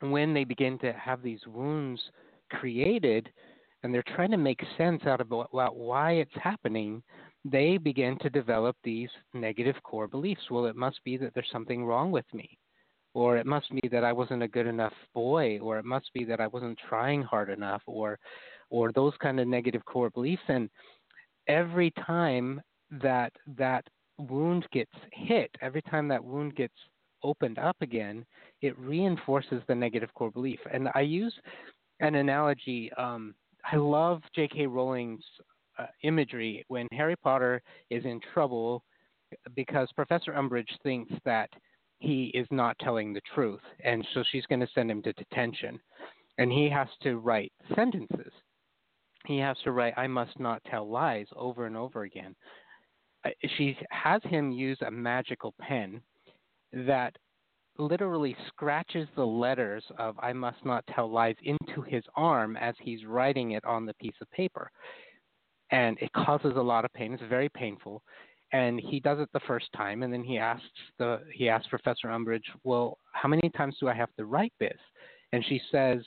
[0.00, 2.00] when they begin to have these wounds
[2.50, 3.28] created
[3.82, 7.02] and they're trying to make sense out of why it's happening,
[7.44, 10.42] they begin to develop these negative core beliefs.
[10.50, 12.58] Well, it must be that there's something wrong with me
[13.14, 16.24] or it must be that I wasn't a good enough boy, or it must be
[16.24, 18.18] that I wasn't trying hard enough, or
[18.70, 20.42] or those kind of negative core beliefs.
[20.48, 20.70] And
[21.46, 22.60] every time
[23.02, 23.84] that that
[24.18, 26.74] wound gets hit, every time that wound gets
[27.22, 28.24] opened up again,
[28.62, 30.58] it reinforces the negative core belief.
[30.72, 31.34] And I use
[32.00, 32.90] an analogy.
[32.96, 33.34] Um,
[33.70, 34.66] I love J.K.
[34.66, 35.24] Rowling's
[35.78, 38.82] uh, imagery when Harry Potter is in trouble
[39.54, 41.48] because Professor Umbridge thinks that
[41.98, 43.60] he is not telling the truth.
[43.84, 45.78] And so she's going to send him to detention.
[46.38, 48.32] And he has to write sentences.
[49.26, 52.34] He has to write, I must not tell lies over and over again.
[53.24, 56.00] Uh, she has him use a magical pen
[56.72, 57.16] that
[57.78, 63.04] literally scratches the letters of I must not tell lies into his arm as he's
[63.04, 64.70] writing it on the piece of paper.
[65.72, 67.12] And it causes a lot of pain.
[67.12, 68.02] It's very painful.
[68.52, 70.66] And he does it the first time and then he asks
[70.98, 74.78] the he asks professor umbridge well how many times do i have to write this?
[75.32, 76.00] And she says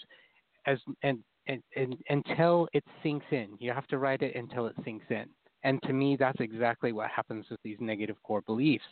[0.68, 3.50] as and, and, and until it sinks in.
[3.60, 5.26] You have to write it until it sinks in.
[5.64, 8.86] And to me that's exactly what happens with these negative core beliefs.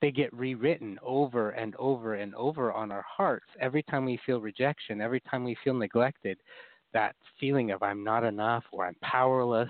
[0.00, 3.46] They get rewritten over and over and over on our hearts.
[3.60, 6.38] Every time we feel rejection every time we feel neglected
[6.92, 9.68] that feeling of i'm not enough or i'm powerless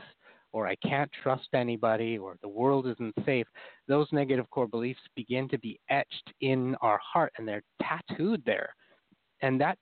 [0.54, 3.46] or I can't trust anybody, or the world isn't safe,
[3.88, 8.72] those negative core beliefs begin to be etched in our heart and they're tattooed there.
[9.42, 9.76] And that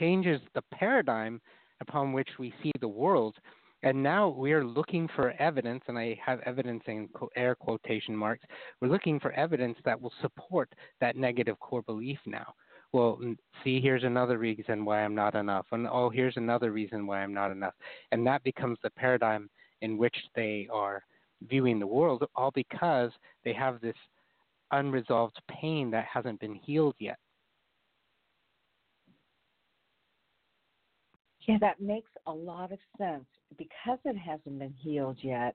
[0.00, 1.40] changes the paradigm
[1.80, 3.36] upon which we see the world.
[3.84, 8.44] And now we're looking for evidence, and I have evidence in air quotation marks.
[8.80, 12.52] We're looking for evidence that will support that negative core belief now.
[12.92, 13.20] Well,
[13.62, 15.66] see, here's another reason why I'm not enough.
[15.70, 17.74] And oh, here's another reason why I'm not enough.
[18.10, 19.48] And that becomes the paradigm
[19.82, 21.02] in which they are
[21.48, 23.10] viewing the world, all because
[23.44, 23.96] they have this
[24.72, 27.18] unresolved pain that hasn't been healed yet.
[31.46, 33.24] Yeah, that makes a lot of sense.
[33.56, 35.54] Because it hasn't been healed yet,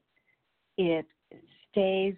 [0.78, 1.06] it
[1.70, 2.16] stays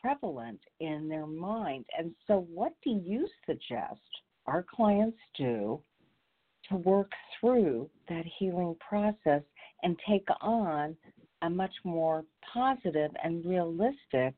[0.00, 1.84] prevalent in their mind.
[1.98, 4.00] And so, what do you suggest
[4.46, 5.80] our clients do
[6.68, 9.42] to work through that healing process
[9.82, 10.96] and take on
[11.42, 14.34] a much more positive and realistic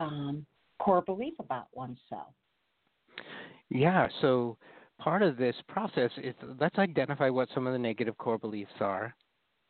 [0.00, 0.46] um,
[0.78, 2.32] core belief about oneself.
[3.70, 4.56] Yeah, so
[4.98, 9.14] part of this process is let's identify what some of the negative core beliefs are.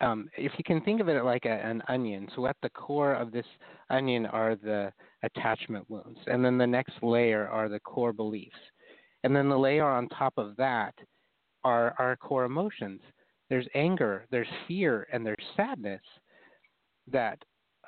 [0.01, 3.13] Um, if you can think of it like a, an onion, so at the core
[3.15, 3.45] of this
[3.89, 8.55] onion are the attachment wounds, and then the next layer are the core beliefs,
[9.23, 10.93] and then the layer on top of that
[11.65, 13.01] are our core emotions.
[13.49, 16.01] There's anger, there's fear, and there's sadness
[17.11, 17.39] that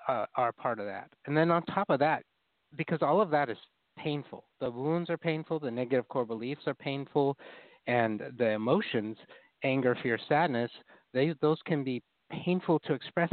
[0.08, 1.10] uh, are part of that.
[1.26, 2.24] And then on top of that,
[2.78, 3.58] because all of that is
[3.98, 7.38] painful, the wounds are painful, the negative core beliefs are painful,
[7.88, 9.18] and the emotions,
[9.64, 10.72] anger, fear, sadness,
[11.14, 12.02] they, those can be
[12.32, 13.30] painful to express,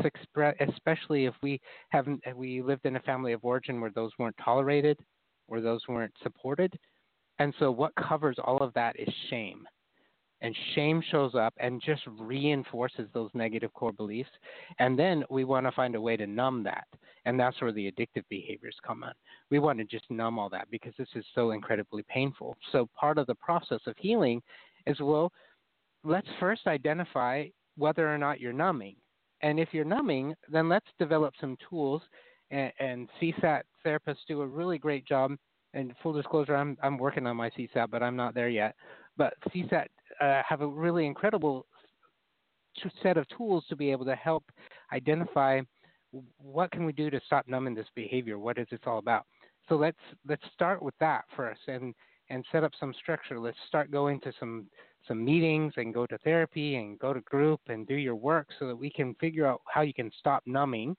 [0.60, 1.60] especially if we
[1.90, 4.98] haven't we lived in a family of origin where those weren't tolerated,
[5.46, 6.76] where those weren't supported.
[7.38, 9.66] And so, what covers all of that is shame
[10.40, 14.30] and shame shows up and just reinforces those negative core beliefs.
[14.78, 16.86] And then we want to find a way to numb that.
[17.24, 19.12] And that's where the addictive behaviors come in.
[19.50, 22.56] We want to just numb all that because this is so incredibly painful.
[22.72, 24.40] So part of the process of healing
[24.86, 25.32] is well,
[26.04, 28.96] let's first identify whether or not you're numbing.
[29.42, 32.02] And if you're numbing, then let's develop some tools.
[32.50, 35.32] And, and CSAT therapists do a really great job.
[35.74, 38.74] And full disclosure, I'm I'm working on my CSAT, but I'm not there yet.
[39.18, 39.86] But CSAT
[40.20, 41.66] uh, have a really incredible
[43.02, 44.44] set of tools to be able to help
[44.92, 45.60] identify
[46.38, 48.38] what can we do to stop numbing this behavior.
[48.38, 49.26] What is this all about?
[49.68, 51.94] So let's let's start with that first, and
[52.30, 53.38] and set up some structure.
[53.38, 54.66] Let's start going to some
[55.06, 58.66] some meetings and go to therapy and go to group and do your work so
[58.66, 60.96] that we can figure out how you can stop numbing.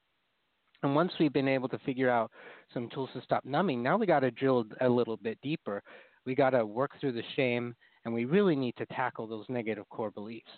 [0.82, 2.32] And once we've been able to figure out
[2.74, 5.84] some tools to stop numbing, now we got to drill a little bit deeper.
[6.26, 7.76] We got to work through the shame
[8.06, 10.50] and we really need to tackle those negative core beliefs.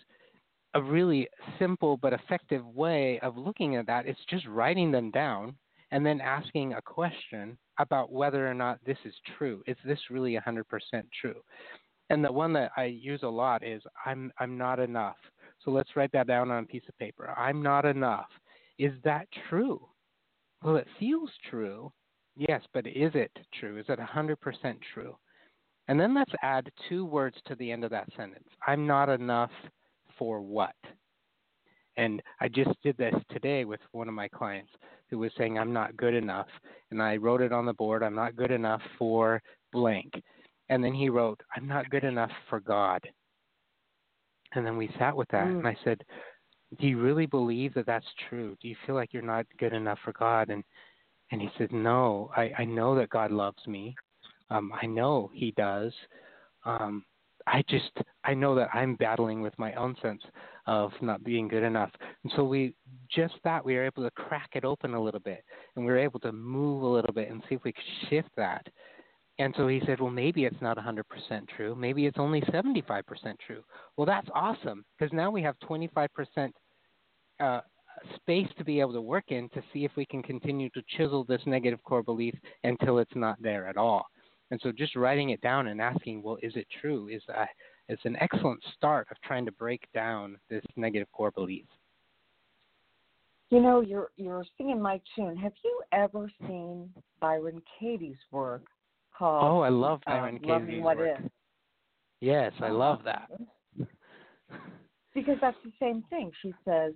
[0.74, 1.28] A really
[1.58, 5.54] simple but effective way of looking at that is just writing them down
[5.90, 9.62] and then asking a question about whether or not this is true.
[9.66, 10.64] Is this really 100%
[11.20, 11.40] true?
[12.10, 15.16] And the one that I use a lot is I'm I'm not enough.
[15.64, 17.30] So let's write that down on a piece of paper.
[17.38, 18.28] I'm not enough.
[18.78, 19.86] Is that true?
[20.62, 21.92] Well, it feels true.
[22.36, 23.78] Yes, but is it true?
[23.78, 24.36] Is it 100%
[24.94, 25.16] true?
[25.88, 28.48] And then let's add two words to the end of that sentence.
[28.66, 29.50] I'm not enough
[30.18, 30.74] for what?
[31.96, 34.70] And I just did this today with one of my clients
[35.10, 36.46] who was saying, I'm not good enough.
[36.90, 40.12] And I wrote it on the board, I'm not good enough for blank.
[40.68, 43.06] And then he wrote, I'm not good enough for God.
[44.54, 45.58] And then we sat with that, mm.
[45.58, 46.02] and I said,
[46.78, 48.56] Do you really believe that that's true?
[48.60, 50.50] Do you feel like you're not good enough for God?
[50.50, 50.62] And
[51.30, 53.94] and he said, No, I, I know that God loves me.
[54.52, 55.92] Um, I know He does.
[56.64, 57.04] Um,
[57.46, 57.90] I just
[58.24, 60.22] I know that I'm battling with my own sense
[60.66, 61.90] of not being good enough.
[62.22, 62.74] And so we
[63.10, 65.42] just that we were able to crack it open a little bit
[65.74, 68.30] and we were able to move a little bit and see if we could shift
[68.36, 68.66] that.
[69.38, 71.02] And so he said, Well maybe it's not 100%
[71.56, 71.74] true.
[71.74, 73.02] Maybe it's only 75%
[73.44, 73.62] true.
[73.96, 76.08] Well that's awesome because now we have 25%
[77.40, 77.60] uh,
[78.16, 81.24] space to be able to work in to see if we can continue to chisel
[81.24, 82.34] this negative core belief
[82.64, 84.06] until it's not there at all.
[84.52, 87.46] And so just writing it down and asking, well, is it true, is a,
[87.90, 91.64] is an excellent start of trying to break down this negative core belief.
[93.48, 95.36] You know, you're you're singing my tune.
[95.38, 98.66] Have you ever seen Byron Katie's work
[99.16, 99.44] called?
[99.44, 101.18] Oh, I love uh, Byron uh, Katie's what work.
[101.18, 101.30] Is.
[102.20, 103.30] Yes, I love that.
[105.14, 106.30] because that's the same thing.
[106.42, 106.92] She says,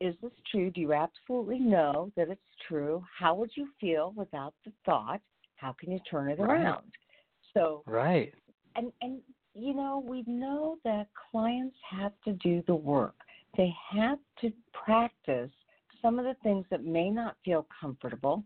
[0.00, 0.72] "Is this true?
[0.72, 3.04] Do you absolutely know that it's true?
[3.16, 5.20] How would you feel without the thought?
[5.56, 6.60] How can you turn it right.
[6.60, 6.84] around?
[7.54, 8.32] So right,
[8.76, 9.20] and and
[9.54, 13.14] you know we know that clients have to do the work.
[13.56, 15.50] They have to practice
[16.02, 18.44] some of the things that may not feel comfortable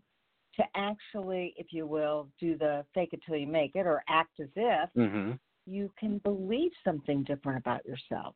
[0.55, 4.39] to actually, if you will, do the fake it till you make it or act
[4.39, 5.31] as if mm-hmm.
[5.65, 8.35] you can believe something different about yourself.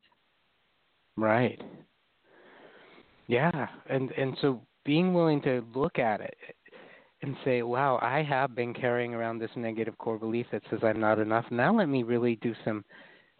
[1.17, 1.61] Right.
[3.27, 6.35] Yeah, and and so being willing to look at it
[7.21, 10.99] and say, wow, I have been carrying around this negative core belief that says I'm
[10.99, 11.45] not enough.
[11.49, 12.83] Now let me really do some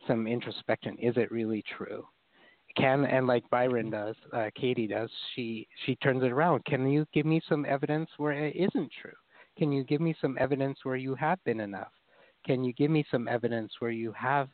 [0.07, 0.97] some introspection.
[0.99, 2.05] Is it really true?
[2.77, 6.63] Can and like Byron does, uh, Katie does, she she turns it around.
[6.65, 9.11] Can you give me some evidence where it isn't true?
[9.57, 11.91] Can you give me some evidence where you have been enough?
[12.45, 14.49] Can you give me some evidence where you have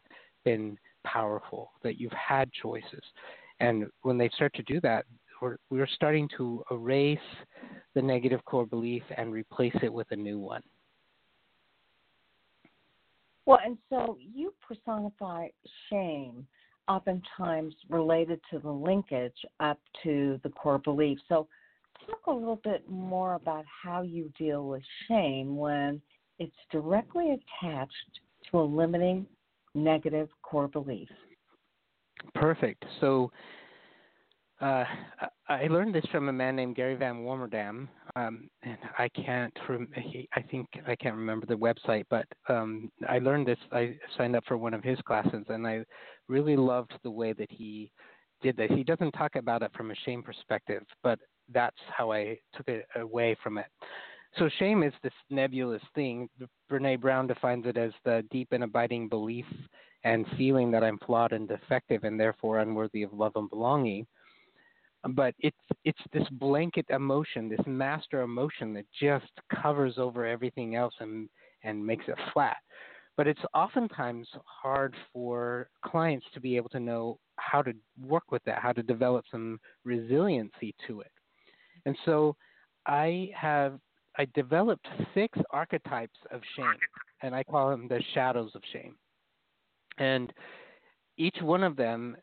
[0.46, 3.04] been powerful, that you've had choices?
[3.60, 5.06] And when they start to do that,
[5.42, 7.20] we're, we're starting to erase
[7.96, 10.62] the negative core belief and replace it with a new one.
[13.46, 15.48] Well, and so you personify
[15.90, 16.46] shame,
[16.88, 21.18] oftentimes related to the linkage up to the core belief.
[21.28, 21.48] So,
[22.06, 26.02] talk a little bit more about how you deal with shame when
[26.40, 28.20] it's directly attached
[28.50, 29.26] to a limiting
[29.76, 31.10] negative core belief.
[32.36, 32.84] Perfect.
[33.00, 33.32] So,
[34.62, 34.86] uh,
[35.50, 39.54] I learned this from a man named Gary Van Warmerdam, um, and I can't.
[39.68, 43.58] Rem- he, I think I can't remember the website, but um, I learned this.
[43.72, 45.84] I signed up for one of his classes, and I
[46.28, 47.92] really loved the way that he
[48.42, 48.72] did this.
[48.74, 51.20] He doesn't talk about it from a shame perspective, but
[51.54, 53.66] that's how I took it away from it.
[54.38, 56.30] So shame is this nebulous thing.
[56.72, 59.46] Brene Brown defines it as the deep and abiding belief
[60.04, 64.08] and feeling that I'm flawed and defective, and therefore unworthy of love and belonging
[65.10, 69.32] but it's it's this blanket emotion, this master emotion that just
[69.62, 71.28] covers over everything else and
[71.64, 72.58] and makes it flat.
[73.18, 77.74] But it's oftentimes hard for clients to be able to know how to
[78.08, 81.12] work with that, how to develop some resiliency to it.
[81.86, 82.36] And so
[82.86, 83.80] I have
[84.18, 86.78] I developed six archetypes of shame,
[87.22, 88.96] and I call them the shadows of shame.
[89.98, 90.32] And
[91.18, 92.18] each one of them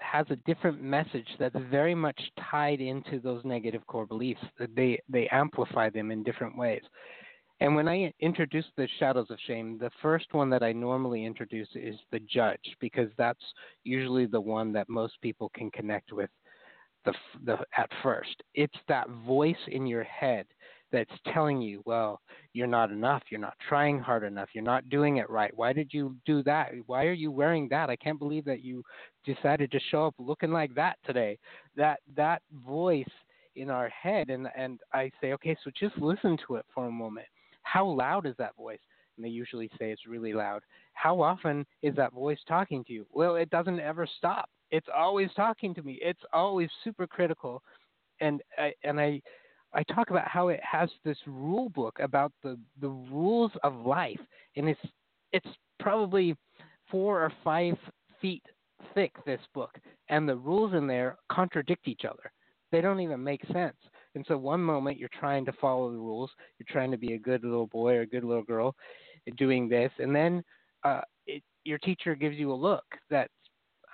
[0.00, 2.20] has a different message that's very much
[2.50, 4.40] tied into those negative core beliefs.
[4.74, 6.82] They they amplify them in different ways.
[7.60, 11.68] And when I introduce the shadows of shame, the first one that I normally introduce
[11.76, 13.44] is the judge because that's
[13.84, 16.30] usually the one that most people can connect with
[17.04, 17.14] the,
[17.44, 18.42] the at first.
[18.54, 20.46] It's that voice in your head
[20.90, 22.20] that's telling you, well,
[22.52, 25.50] you're not enough, you're not trying hard enough, you're not doing it right.
[25.56, 26.72] Why did you do that?
[26.86, 27.90] Why are you wearing that?
[27.90, 28.82] I can't believe that you
[29.24, 31.38] decided to show up looking like that today.
[31.76, 33.04] That that voice
[33.56, 36.90] in our head and and I say, okay, so just listen to it for a
[36.90, 37.26] moment.
[37.62, 38.80] How loud is that voice?
[39.16, 40.62] And they usually say it's really loud.
[40.94, 43.06] How often is that voice talking to you?
[43.12, 44.48] Well, it doesn't ever stop.
[44.70, 45.98] It's always talking to me.
[46.00, 47.62] It's always super critical.
[48.20, 49.20] And I, and I
[49.74, 54.20] I talk about how it has this rule book about the the rules of life,
[54.56, 54.80] and it's
[55.32, 55.48] it's
[55.80, 56.36] probably
[56.90, 57.74] four or five
[58.20, 58.42] feet
[58.94, 59.12] thick.
[59.24, 59.78] This book,
[60.08, 62.32] and the rules in there contradict each other.
[62.70, 63.76] They don't even make sense.
[64.14, 67.18] And so one moment you're trying to follow the rules, you're trying to be a
[67.18, 68.74] good little boy or a good little girl,
[69.36, 70.42] doing this, and then
[70.84, 73.30] uh, it, your teacher gives you a look that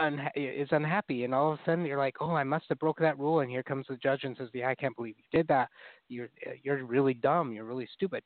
[0.00, 2.98] unha- is unhappy, and all of a sudden you're like, oh, I must have broke
[3.00, 5.46] that rule, and here comes the judge and says, yeah, I can't believe you did
[5.48, 5.68] that.
[6.08, 6.30] You're
[6.62, 7.52] you're really dumb.
[7.52, 8.22] You're really stupid.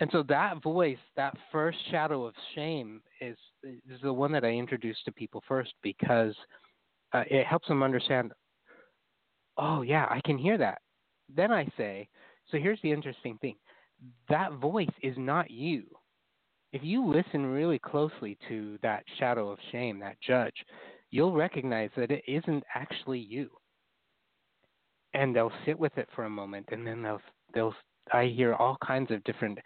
[0.00, 4.48] And so that voice, that first shadow of shame, is is the one that I
[4.48, 6.34] introduce to people first because
[7.12, 8.32] uh, it helps them understand.
[9.56, 10.78] Oh yeah, I can hear that.
[11.34, 12.08] Then I say,
[12.50, 13.56] so here's the interesting thing:
[14.28, 15.84] that voice is not you
[16.76, 20.54] if you listen really closely to that shadow of shame, that judge,
[21.10, 23.48] you'll recognize that it isn't actually you.
[25.14, 27.22] And they'll sit with it for a moment, and then they'll
[27.54, 27.74] they'll.
[28.12, 29.58] I hear all kinds of different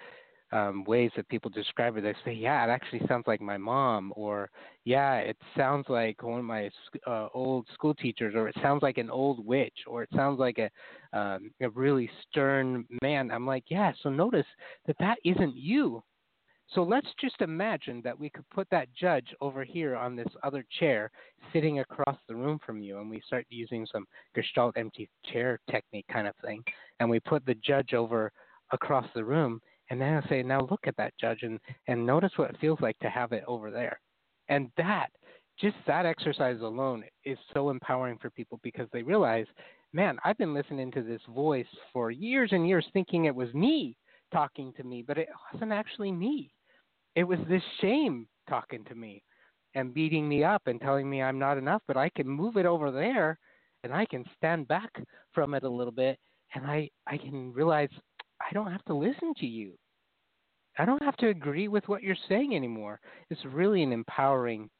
[0.53, 2.03] um, ways that people describe it.
[2.03, 4.51] They say, "Yeah, it actually sounds like my mom," or
[4.85, 6.71] "Yeah, it sounds like one of my
[7.07, 10.59] uh, old school teachers," or "It sounds like an old witch," or "It sounds like
[10.59, 10.71] a
[11.19, 14.47] um, a really stern man." I'm like, "Yeah." So notice
[14.87, 16.03] that that isn't you.
[16.75, 20.65] So let's just imagine that we could put that judge over here on this other
[20.79, 21.11] chair
[21.53, 26.07] sitting across the room from you, and we start using some Gestalt empty chair technique
[26.13, 26.63] kind of thing.
[27.01, 28.31] And we put the judge over
[28.73, 29.61] across the room,
[29.91, 32.81] and then I say, now look at that judge and, and notice what it feels
[32.81, 34.01] like to have it over there.
[34.49, 35.09] And that,
[35.61, 39.47] just that exercise alone is so empowering for people because they realize,
[39.93, 43.97] man, I've been listening to this voice for years and years thinking it was me
[44.33, 46.53] talking to me, but it wasn't actually me
[47.17, 49.23] it was this shame talking to me
[49.75, 52.67] and beating me up and telling me I'm not enough, but I can move it
[52.67, 53.39] over there
[53.85, 54.91] and I can stand back
[55.33, 56.19] from it a little bit
[56.55, 57.89] and I, I can realize
[58.41, 59.73] I don't have to listen to you.
[60.79, 63.01] I don't have to agree with what you're saying anymore.
[63.29, 64.71] It's really an empowering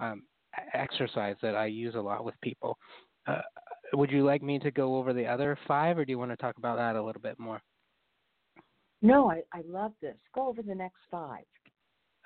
[0.00, 0.22] um,
[0.74, 2.78] exercise that I use a lot with people.
[3.26, 3.42] Uh,
[3.92, 6.36] would you like me to go over the other five, or do you want to
[6.36, 7.60] talk about that a little bit more?
[9.02, 10.16] No, I, I love this.
[10.34, 11.44] Go over the next five.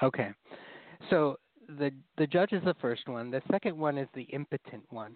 [0.03, 0.31] Okay.
[1.11, 1.37] So
[1.79, 3.31] the the judge is the first one.
[3.31, 5.15] The second one is the impotent one.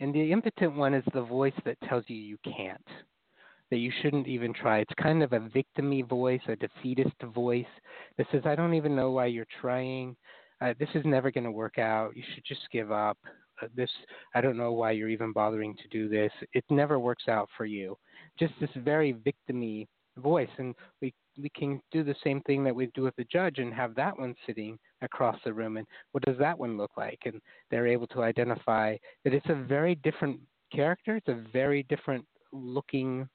[0.00, 2.86] And the impotent one is the voice that tells you you can't,
[3.72, 4.80] that you shouldn't even try.
[4.80, 7.64] It's kind of a victimy voice, a defeatist voice
[8.18, 10.14] that says, I don't even know why you're trying.
[10.60, 12.14] Uh, this is never going to work out.
[12.14, 13.16] You should just give up.
[13.62, 13.88] Uh, this,
[14.34, 16.30] I don't know why you're even bothering to do this.
[16.52, 17.96] It never works out for you.
[18.38, 19.86] Just this very victimy
[20.18, 20.50] voice.
[20.58, 23.72] And we we can do the same thing that we do with the judge and
[23.72, 27.40] have that one sitting across the room and what does that one look like and
[27.70, 28.94] they're able to identify
[29.24, 30.38] that it's a very different
[30.70, 33.26] character it's a very different looking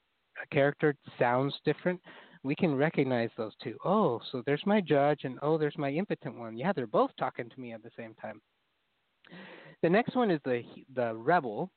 [0.52, 2.00] character sounds different
[2.44, 6.38] we can recognize those two oh so there's my judge and oh there's my impotent
[6.38, 8.42] one yeah they're both talking to me at the same time
[9.82, 10.64] the next one is the
[10.96, 11.72] the rebel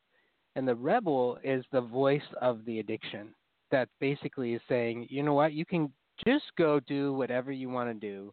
[0.57, 3.35] and the rebel is the voice of the addiction
[3.71, 5.93] that basically is saying, you know what, you can
[6.27, 8.33] just go do whatever you want to do.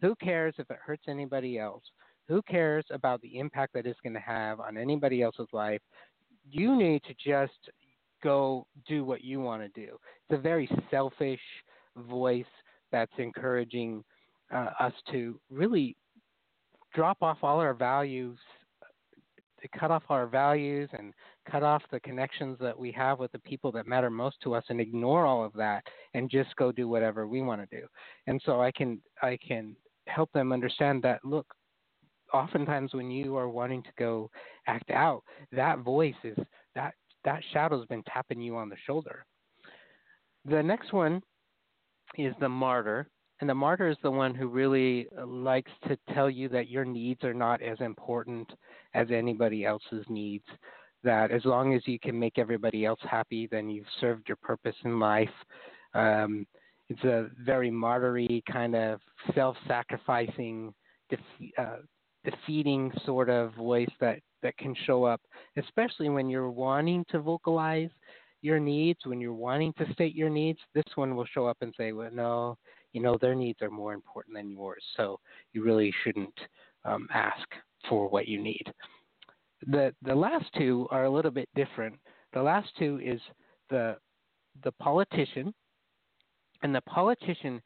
[0.00, 1.82] Who cares if it hurts anybody else?
[2.28, 5.80] Who cares about the impact that it's going to have on anybody else's life?
[6.50, 7.70] You need to just
[8.22, 9.98] go do what you want to do.
[10.28, 11.40] It's a very selfish
[12.08, 12.44] voice
[12.90, 14.04] that's encouraging
[14.52, 15.96] uh, us to really
[16.94, 18.38] drop off all our values
[19.60, 21.12] to cut off our values and
[21.50, 24.64] cut off the connections that we have with the people that matter most to us
[24.68, 25.82] and ignore all of that
[26.14, 27.86] and just go do whatever we want to do.
[28.26, 31.46] And so I can I can help them understand that look
[32.32, 34.30] oftentimes when you are wanting to go
[34.66, 36.38] act out that voice is
[37.28, 39.18] that shadow's been tapping you on the shoulder.
[40.46, 41.14] The next one
[42.16, 43.00] is the martyr
[43.40, 46.84] And the martyr is the one who really uh, likes to tell you that your
[46.84, 48.50] needs are not as important
[48.94, 50.44] as anybody else's needs.
[51.04, 54.74] That as long as you can make everybody else happy, then you've served your purpose
[54.84, 55.28] in life.
[55.94, 56.46] Um,
[56.88, 59.00] it's a very martyry kind of
[59.34, 60.74] self-sacrificing,
[61.12, 61.82] defe- uh,
[62.24, 65.20] defeating sort of voice that that can show up,
[65.56, 67.90] especially when you're wanting to vocalize
[68.40, 70.58] your needs, when you're wanting to state your needs.
[70.74, 72.56] This one will show up and say, "Well, no,
[72.92, 75.18] you know, their needs are more important than yours, so
[75.52, 76.38] you really shouldn't
[76.84, 77.48] um, ask
[77.88, 78.72] for what you need."
[79.66, 81.96] The the last two are a little bit different.
[82.32, 83.20] The last two is
[83.70, 83.96] the
[84.62, 85.52] the politician,
[86.62, 87.60] and the politician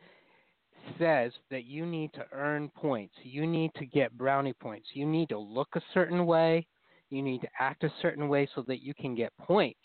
[0.98, 3.14] says that you need to earn points.
[3.22, 4.88] You need to get brownie points.
[4.94, 6.66] You need to look a certain way.
[7.10, 9.80] You need to act a certain way so that you can get points,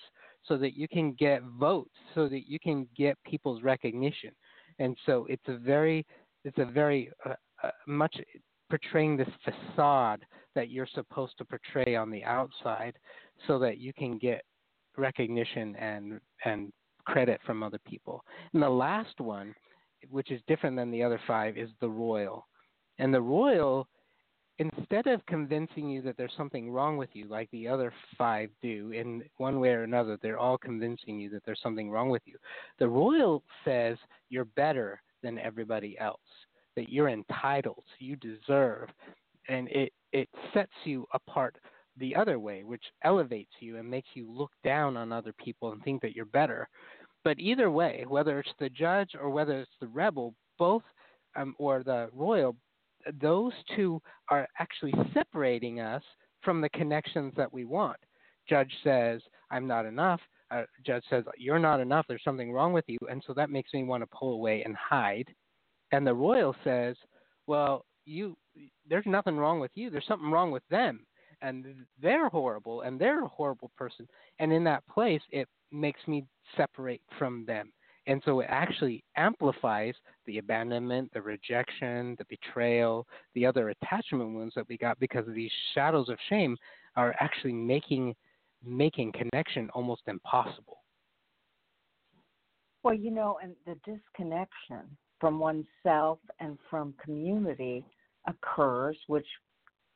[0.45, 4.31] so that you can get votes, so that you can get people's recognition.
[4.79, 6.05] And so it's a very,
[6.45, 7.33] it's a very uh,
[7.63, 8.15] uh, much
[8.69, 10.25] portraying this facade
[10.55, 12.95] that you're supposed to portray on the outside,
[13.45, 14.41] so that you can get
[14.97, 16.71] recognition and and
[17.05, 18.23] credit from other people.
[18.53, 19.53] And the last one
[20.09, 22.47] which is different than the other five, is the royal.
[22.99, 23.87] And the royal,
[24.59, 28.91] instead of convincing you that there's something wrong with you, like the other five do,
[28.91, 32.35] in one way or another, they're all convincing you that there's something wrong with you.
[32.79, 33.97] The royal says
[34.29, 36.19] you're better than everybody else,
[36.75, 38.89] that you're entitled, you deserve,
[39.47, 41.57] and it, it sets you apart
[41.99, 45.83] the other way, which elevates you and makes you look down on other people and
[45.83, 46.69] think that you're better.
[47.27, 50.83] But either way, whether it's the judge or whether it's the rebel, both
[51.35, 52.55] um, or the royal,
[53.19, 56.01] those two are actually separating us
[56.41, 57.97] from the connections that we want.
[58.47, 59.19] Judge says,
[59.51, 60.21] I'm not enough.
[60.51, 62.05] Uh, judge says, You're not enough.
[62.07, 62.97] There's something wrong with you.
[63.11, 65.27] And so that makes me want to pull away and hide.
[65.91, 66.95] And the royal says,
[67.45, 68.37] Well, you,
[68.89, 69.89] there's nothing wrong with you.
[69.89, 71.05] There's something wrong with them.
[71.41, 74.07] And they're horrible and they're a horrible person.
[74.39, 76.25] And in that place, it makes me
[76.55, 77.71] separate from them.
[78.07, 79.93] And so it actually amplifies
[80.25, 85.33] the abandonment, the rejection, the betrayal, the other attachment wounds that we got because of
[85.35, 86.55] these shadows of shame
[86.95, 88.15] are actually making
[88.65, 90.79] making connection almost impossible.
[92.83, 97.85] Well, you know, and the disconnection from oneself and from community
[98.27, 99.27] occurs, which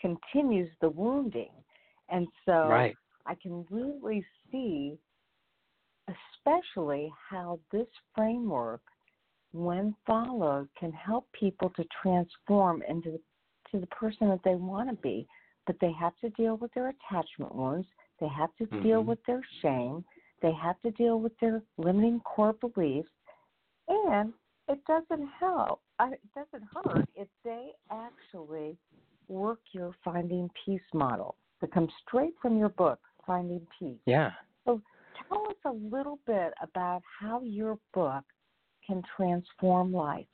[0.02, 1.52] continues the wounding.
[2.10, 2.96] And so right.
[3.26, 4.98] I can really see
[6.08, 8.82] especially how this framework,
[9.54, 13.20] when followed, can help people to transform into the,
[13.72, 15.28] to the person that they want to be.
[15.68, 17.88] But they have to deal with their attachment wounds.
[18.20, 18.84] They have to mm-hmm.
[18.84, 20.04] deal with their shame.
[20.42, 23.10] They have to deal with their limiting core beliefs.
[23.88, 24.34] And
[24.68, 25.82] it doesn't help.
[26.02, 28.78] It doesn't hurt if they actually
[29.32, 34.00] work your finding peace model that comes straight from your book, Finding Peace.
[34.06, 34.32] Yeah.
[34.66, 34.82] So
[35.28, 38.24] tell us a little bit about how your book
[38.86, 40.26] can transform life.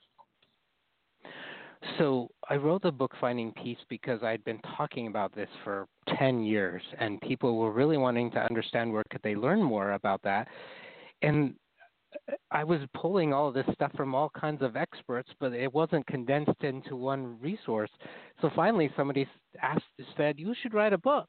[1.96, 5.86] So, I wrote the book Finding Peace because I'd been talking about this for
[6.18, 10.20] 10 years, and people were really wanting to understand where could they learn more about
[10.24, 10.48] that.
[11.22, 11.54] And
[12.50, 16.62] I was pulling all this stuff from all kinds of experts, but it wasn't condensed
[16.62, 17.90] into one resource.
[18.40, 19.26] So finally, somebody
[19.62, 19.84] asked,
[20.16, 21.26] said, "You should write a book."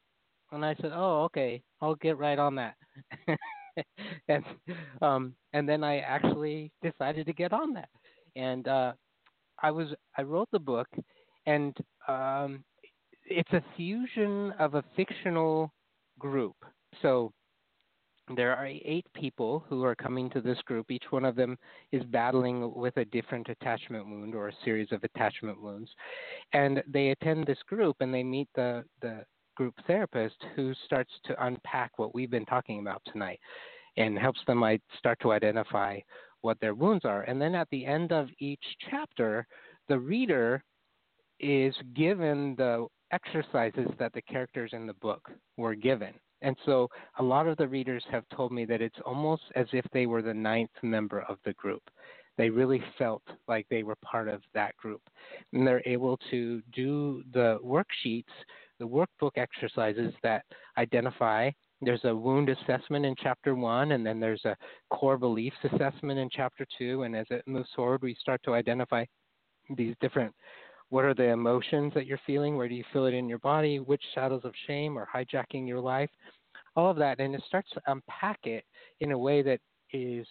[0.52, 2.76] And I said, "Oh, okay, I'll get right on that."
[4.28, 4.44] and
[5.02, 7.90] um, and then I actually decided to get on that.
[8.36, 8.94] And uh,
[9.62, 9.88] I was
[10.18, 10.88] I wrote the book,
[11.46, 11.76] and
[12.08, 12.64] um,
[13.26, 15.72] it's a fusion of a fictional
[16.18, 16.56] group.
[17.02, 17.32] So
[18.36, 20.92] there are eight people who are coming to this group.
[20.92, 21.58] Each one of them
[21.92, 25.90] is battling with a different attachment wound or a series of attachment wounds.
[26.54, 29.24] And they attend this group and they meet the, the
[29.56, 33.40] group therapist who starts to unpack what we've been talking about tonight
[33.98, 34.64] and helps them
[34.98, 36.00] start to identify
[36.42, 37.24] what their wounds are.
[37.24, 39.46] And then at the end of each chapter,
[39.88, 40.64] the reader
[41.40, 46.14] is given the exercises that the characters in the book were given.
[46.42, 46.88] And so
[47.20, 50.22] a lot of the readers have told me that it's almost as if they were
[50.22, 51.84] the ninth member of the group.
[52.38, 55.02] They really felt like they were part of that group.
[55.52, 58.24] And they're able to do the worksheets
[58.80, 60.46] the workbook exercises that
[60.78, 64.56] identify there's a wound assessment in chapter one, and then there's a
[64.90, 67.04] core beliefs assessment in chapter two.
[67.04, 69.06] And as it moves forward, we start to identify
[69.78, 70.34] these different
[70.90, 72.58] what are the emotions that you're feeling?
[72.58, 73.80] Where do you feel it in your body?
[73.80, 76.10] Which shadows of shame are hijacking your life?
[76.76, 77.20] All of that.
[77.20, 78.64] And it starts to unpack it
[79.00, 79.60] in a way that
[79.94, 80.26] is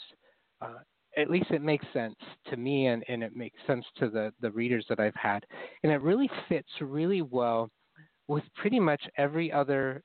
[0.61, 0.79] uh,
[1.17, 2.15] at least it makes sense
[2.49, 5.45] to me and, and it makes sense to the, the readers that I've had.
[5.83, 7.71] And it really fits really well
[8.29, 10.03] with pretty much every other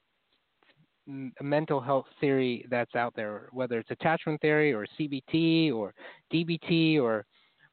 [1.42, 5.94] mental health theory that's out there, whether it's attachment theory or CBT or
[6.34, 7.26] DBT or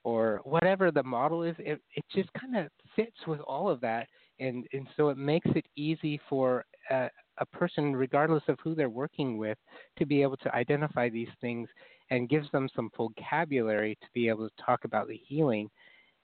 [0.04, 4.08] or whatever the model is, it, it just kind of fits with all of that.
[4.38, 8.88] And, and so it makes it easy for a, a person, regardless of who they're
[8.88, 9.58] working with,
[9.98, 11.68] to be able to identify these things
[12.10, 15.68] and gives them some vocabulary to be able to talk about the healing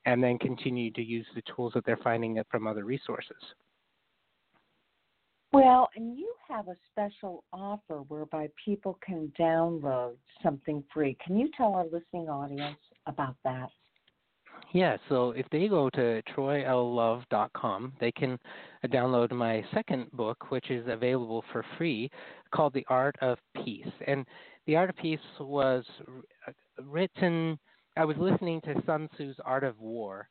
[0.06, 3.36] and then continue to use the tools that they're finding from other resources.
[5.52, 11.16] Well, and you have a special offer whereby people can download something free.
[11.24, 12.76] Can you tell our listening audience
[13.06, 13.68] about that?
[14.72, 18.38] Yeah, so if they go to troyllove.com, they can
[18.86, 22.10] download my second book, which is available for free,
[22.54, 23.86] called The Art of Peace.
[24.06, 24.26] And
[24.66, 25.84] The Art of Peace was
[26.82, 27.58] written,
[27.96, 30.28] I was listening to Sun Tzu's Art of War,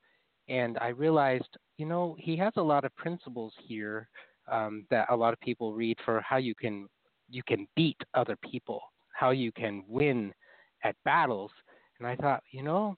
[0.47, 4.07] and I realized, you know, he has a lot of principles here
[4.51, 6.87] um, that a lot of people read for how you can
[7.27, 8.79] you can beat other people,
[9.11, 10.31] how you can win
[10.83, 11.49] at battles.
[11.99, 12.95] And I thought, you know,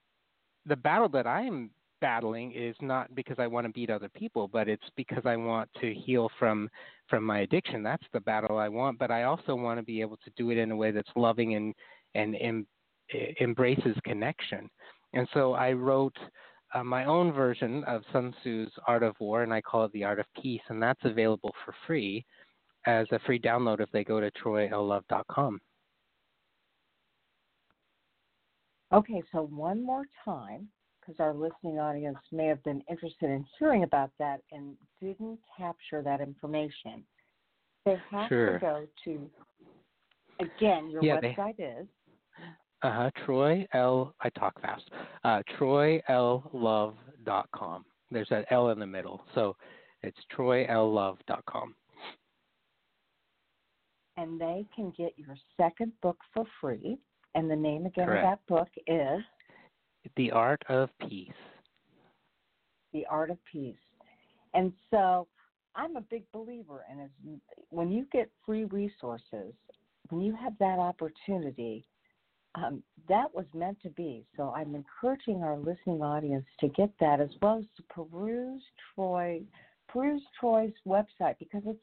[0.66, 1.72] the battle that I'm
[2.02, 5.70] battling is not because I want to beat other people, but it's because I want
[5.82, 6.70] to heal from
[7.10, 7.84] from my addiction.
[7.84, 10.58] That's the battle I want, but I also want to be able to do it
[10.58, 11.74] in a way that's loving and
[12.16, 12.66] and, and
[13.42, 14.70] embraces connection.
[15.14, 16.18] And so I wrote
[16.74, 20.04] uh, my own version of Sun Tzu's Art of War, and I call it The
[20.04, 22.26] Art of Peace, and that's available for free
[22.86, 25.60] as a free download if they go to troylove.com.
[28.94, 30.68] Okay, so one more time,
[31.00, 36.02] because our listening audience may have been interested in hearing about that and didn't capture
[36.02, 37.04] that information.
[37.86, 38.54] They have sure.
[38.54, 39.30] to go to,
[40.40, 41.88] again, your yeah, website they, is
[42.84, 43.10] uh huh.
[43.26, 44.14] Troy L.
[44.22, 44.84] I talk fast.
[45.24, 47.86] Uh, TroyLLove.com.
[48.12, 49.56] There's that L in the middle, so
[50.04, 51.74] it's TroyLLove.com.
[54.18, 57.00] And they can get your second book for free.
[57.36, 58.26] And the name again Correct.
[58.26, 59.24] of that book is
[60.16, 61.32] The Art of Peace.
[62.94, 63.76] The Art of Peace.
[64.54, 65.28] And so
[65.76, 67.12] I'm a big believer in it.
[67.70, 69.54] When you get free resources,
[70.10, 71.86] when you have that opportunity,
[72.56, 74.26] um, that was meant to be.
[74.36, 78.64] So I'm encouraging our listening audience to get that as well as to peruse
[78.96, 79.42] Troy,
[79.88, 81.80] peruse Troy's website because it's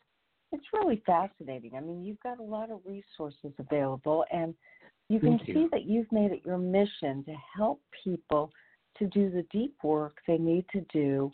[0.52, 1.72] it's really fascinating.
[1.76, 4.54] I mean, you've got a lot of resources available, and
[5.08, 5.54] you can Thank you.
[5.54, 8.50] see that you've made it your mission to help people
[8.98, 11.32] to do the deep work they need to do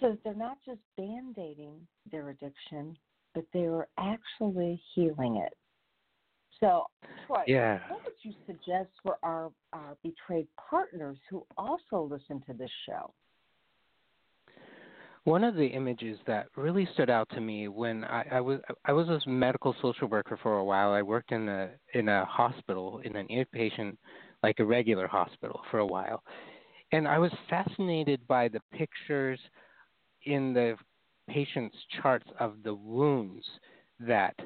[0.00, 2.96] so that they're not just band aiding their addiction,
[3.34, 5.56] but they are actually healing it.
[6.60, 6.86] So,
[7.26, 7.80] Troy, Yeah.
[7.88, 13.12] what would you suggest for our, our betrayed partners who also listen to this show?
[15.26, 18.92] One of the images that really stood out to me when I, I was I
[18.92, 20.92] was a medical social worker for a while.
[20.92, 23.96] I worked in a in a hospital in an inpatient,
[24.44, 26.22] like a regular hospital for a while,
[26.92, 29.40] and I was fascinated by the pictures
[30.26, 30.76] in the
[31.28, 33.44] patient's charts of the wounds
[33.98, 34.36] that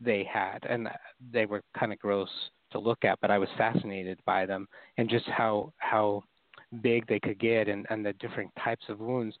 [0.00, 0.88] they had, and
[1.32, 2.30] they were kind of gross
[2.70, 4.68] to look at, but I was fascinated by them
[4.98, 6.22] and just how how
[6.80, 9.34] big they could get and, and the different types of wounds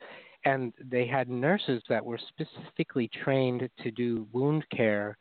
[0.44, 5.16] and they had nurses that were specifically trained to do wound care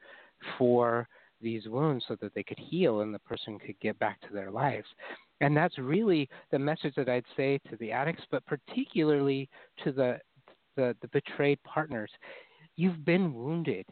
[0.57, 1.07] for
[1.41, 4.51] these wounds so that they could heal and the person could get back to their
[4.51, 4.87] lives.
[5.41, 9.49] And that's really the message that I'd say to the addicts, but particularly
[9.83, 10.19] to the
[10.75, 12.11] the, the betrayed partners.
[12.75, 13.85] You've been wounded.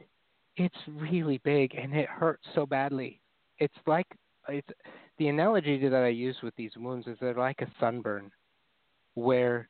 [0.55, 3.19] It's really big and it hurts so badly.
[3.57, 4.05] It's like
[4.47, 4.67] it's
[5.17, 8.32] the analogy that I use with these wounds is they're like a sunburn
[9.15, 9.67] where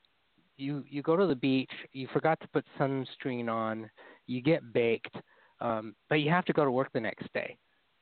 [0.58, 3.90] you you go to the beach, you forgot to put sunscreen on,
[4.28, 5.16] you get baked,
[5.62, 7.58] um, but you have to go to work the next day,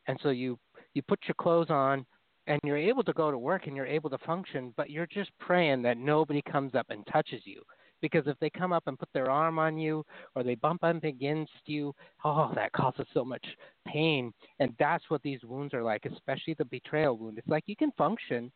[0.08, 0.58] and so you
[0.94, 2.06] you put your clothes on,
[2.48, 5.32] and you're able to go to work and you're able to function, but you're just
[5.40, 7.62] praying that nobody comes up and touches you.
[8.02, 11.02] Because if they come up and put their arm on you or they bump up
[11.06, 11.96] against you,
[12.26, 13.46] oh, that causes so much
[13.88, 14.34] pain.
[14.60, 17.38] And that's what these wounds are like, especially the betrayal wound.
[17.38, 18.52] It's like you can function,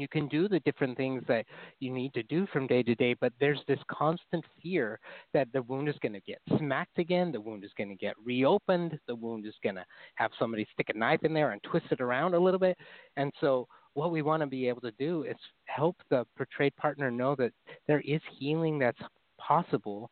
[0.00, 1.44] you can do the different things that
[1.78, 4.98] you need to do from day to day, but there's this constant fear
[5.32, 8.14] that the wound is going to get smacked again, the wound is going to get
[8.24, 9.84] reopened, the wound is going to
[10.14, 12.76] have somebody stick a knife in there and twist it around a little bit.
[13.16, 17.10] And so, what we want to be able to do is help the betrayed partner
[17.10, 17.52] know that
[17.88, 19.00] there is healing that's
[19.36, 20.10] possible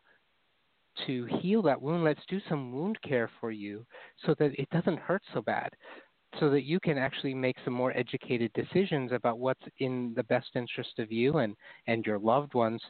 [1.07, 2.03] to heal that wound.
[2.03, 3.87] Let's do some wound care for you
[4.27, 5.71] so that it doesn't hurt so bad
[6.39, 10.49] so that you can actually make some more educated decisions about what's in the best
[10.55, 11.57] interest of you and,
[11.87, 12.81] and your loved ones,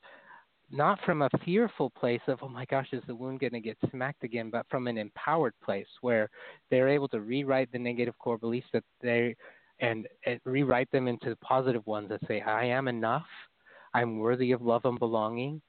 [0.70, 3.78] not from a fearful place of, oh my gosh, is the wound going to get
[3.91, 6.28] smacked again, but from an empowered place where
[6.70, 9.34] they're able to rewrite the negative core beliefs that they
[9.80, 13.26] and, and rewrite them into positive ones that say, I am enough,
[13.95, 15.62] I'm worthy of love and belonging,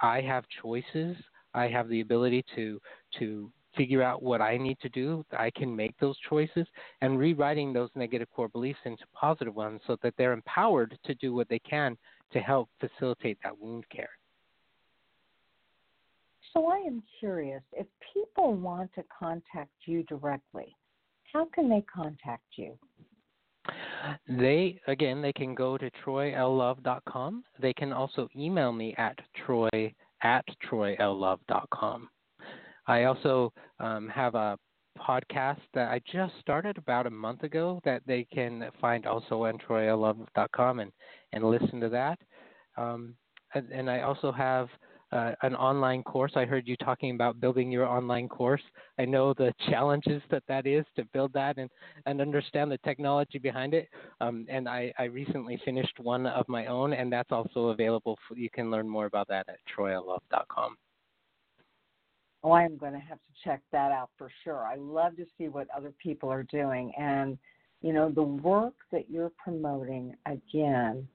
[0.00, 1.16] I have choices,
[1.54, 2.80] I have the ability to
[3.18, 5.24] to figure out what I need to do.
[5.32, 6.66] I can make those choices
[7.00, 11.34] and rewriting those negative core beliefs into positive ones so that they're empowered to do
[11.34, 11.96] what they can
[12.32, 14.10] to help facilitate that wound care.
[16.52, 20.74] So I am curious if people want to contact you directly,
[21.32, 22.76] how can they contact you?
[24.28, 27.44] They again, they can go to troylove.com.
[27.60, 32.08] They can also email me at troy at troylove.com.
[32.90, 34.58] I also um, have a
[34.98, 39.58] podcast that I just started about a month ago that they can find also on
[39.58, 40.90] troyalove.com and,
[41.32, 42.18] and listen to that.
[42.76, 43.14] Um,
[43.54, 44.68] and, and I also have
[45.12, 46.32] uh, an online course.
[46.34, 48.62] I heard you talking about building your online course.
[48.98, 51.70] I know the challenges that that is to build that and,
[52.06, 53.88] and understand the technology behind it.
[54.20, 58.18] Um, and I, I recently finished one of my own, and that's also available.
[58.26, 60.76] For, you can learn more about that at troylove.com.
[62.42, 64.64] Oh, I'm going to have to check that out for sure.
[64.64, 66.92] I love to see what other people are doing.
[66.98, 67.36] And,
[67.82, 71.06] you know, the work that you're promoting, again,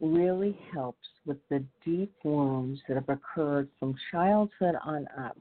[0.00, 5.36] really helps with the deep wounds that have occurred from childhood on up.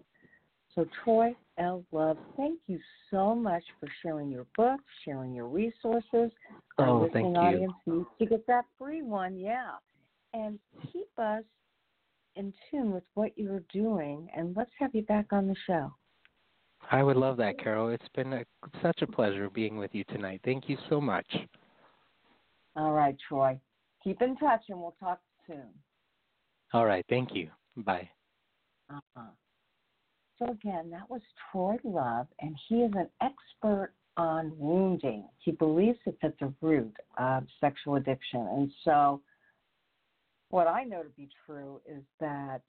[0.75, 1.83] So, Troy L.
[1.91, 2.79] Love, thank you
[3.09, 6.31] so much for sharing your book, sharing your resources.
[6.77, 9.71] Oh, Our thank audience needs to get that free one, yeah.
[10.33, 10.59] And
[10.93, 11.43] keep us
[12.39, 15.93] in tune with what you're doing, and let's have you back on the show.
[16.89, 17.89] I would love that, Carol.
[17.89, 18.45] It's been a,
[18.81, 20.39] such a pleasure being with you tonight.
[20.45, 21.27] Thank you so much.
[22.75, 23.59] All right, Troy.
[24.03, 25.67] Keep in touch, and we'll talk soon.
[26.73, 27.05] All right.
[27.09, 27.49] Thank you.
[27.75, 28.09] Bye.
[28.89, 29.29] Uh-huh.
[30.39, 31.21] So, again, that was
[31.51, 35.27] Troy Love, and he is an expert on wounding.
[35.39, 38.47] He believes it's at the root of sexual addiction.
[38.51, 39.21] And so,
[40.49, 42.61] what I know to be true is that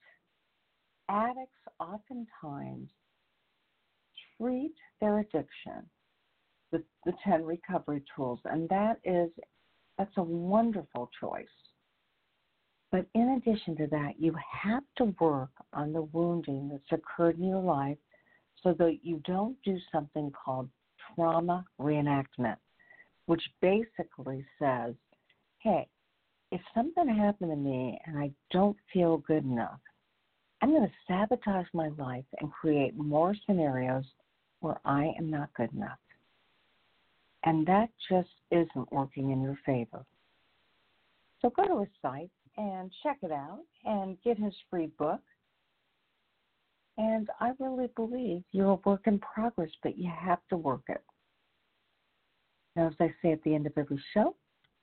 [1.09, 2.91] addicts oftentimes
[4.37, 5.89] treat their addiction
[6.73, 9.31] with the 10 recovery tools, and that is
[9.99, 11.45] that's a wonderful choice.
[12.91, 17.47] But in addition to that, you have to work on the wounding that's occurred in
[17.47, 17.99] your life
[18.63, 20.69] so that you don't do something called
[21.15, 22.57] trauma reenactment,
[23.27, 24.95] which basically says,
[25.59, 25.87] hey,
[26.51, 29.81] if something happened to me and I don't feel good enough,
[30.63, 34.05] I'm going to sabotage my life and create more scenarios
[34.61, 35.99] where I am not good enough.
[37.45, 40.05] And that just isn't working in your favor.
[41.41, 45.21] So go to his site and check it out and get his free book.
[46.99, 51.03] And I really believe you're a work in progress, but you have to work it.
[52.77, 54.35] Now, as I say at the end of every show,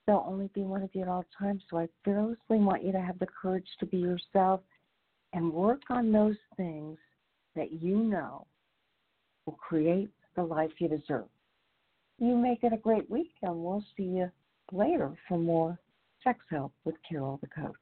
[0.07, 1.61] there'll only be one of you at all times.
[1.69, 4.61] So I fearlessly want you to have the courage to be yourself
[5.33, 6.97] and work on those things
[7.55, 8.47] that you know
[9.45, 11.25] will create the life you deserve.
[12.19, 14.31] You make it a great week, and we'll see you
[14.71, 15.77] later for more
[16.23, 17.75] sex help with Carol the Coach.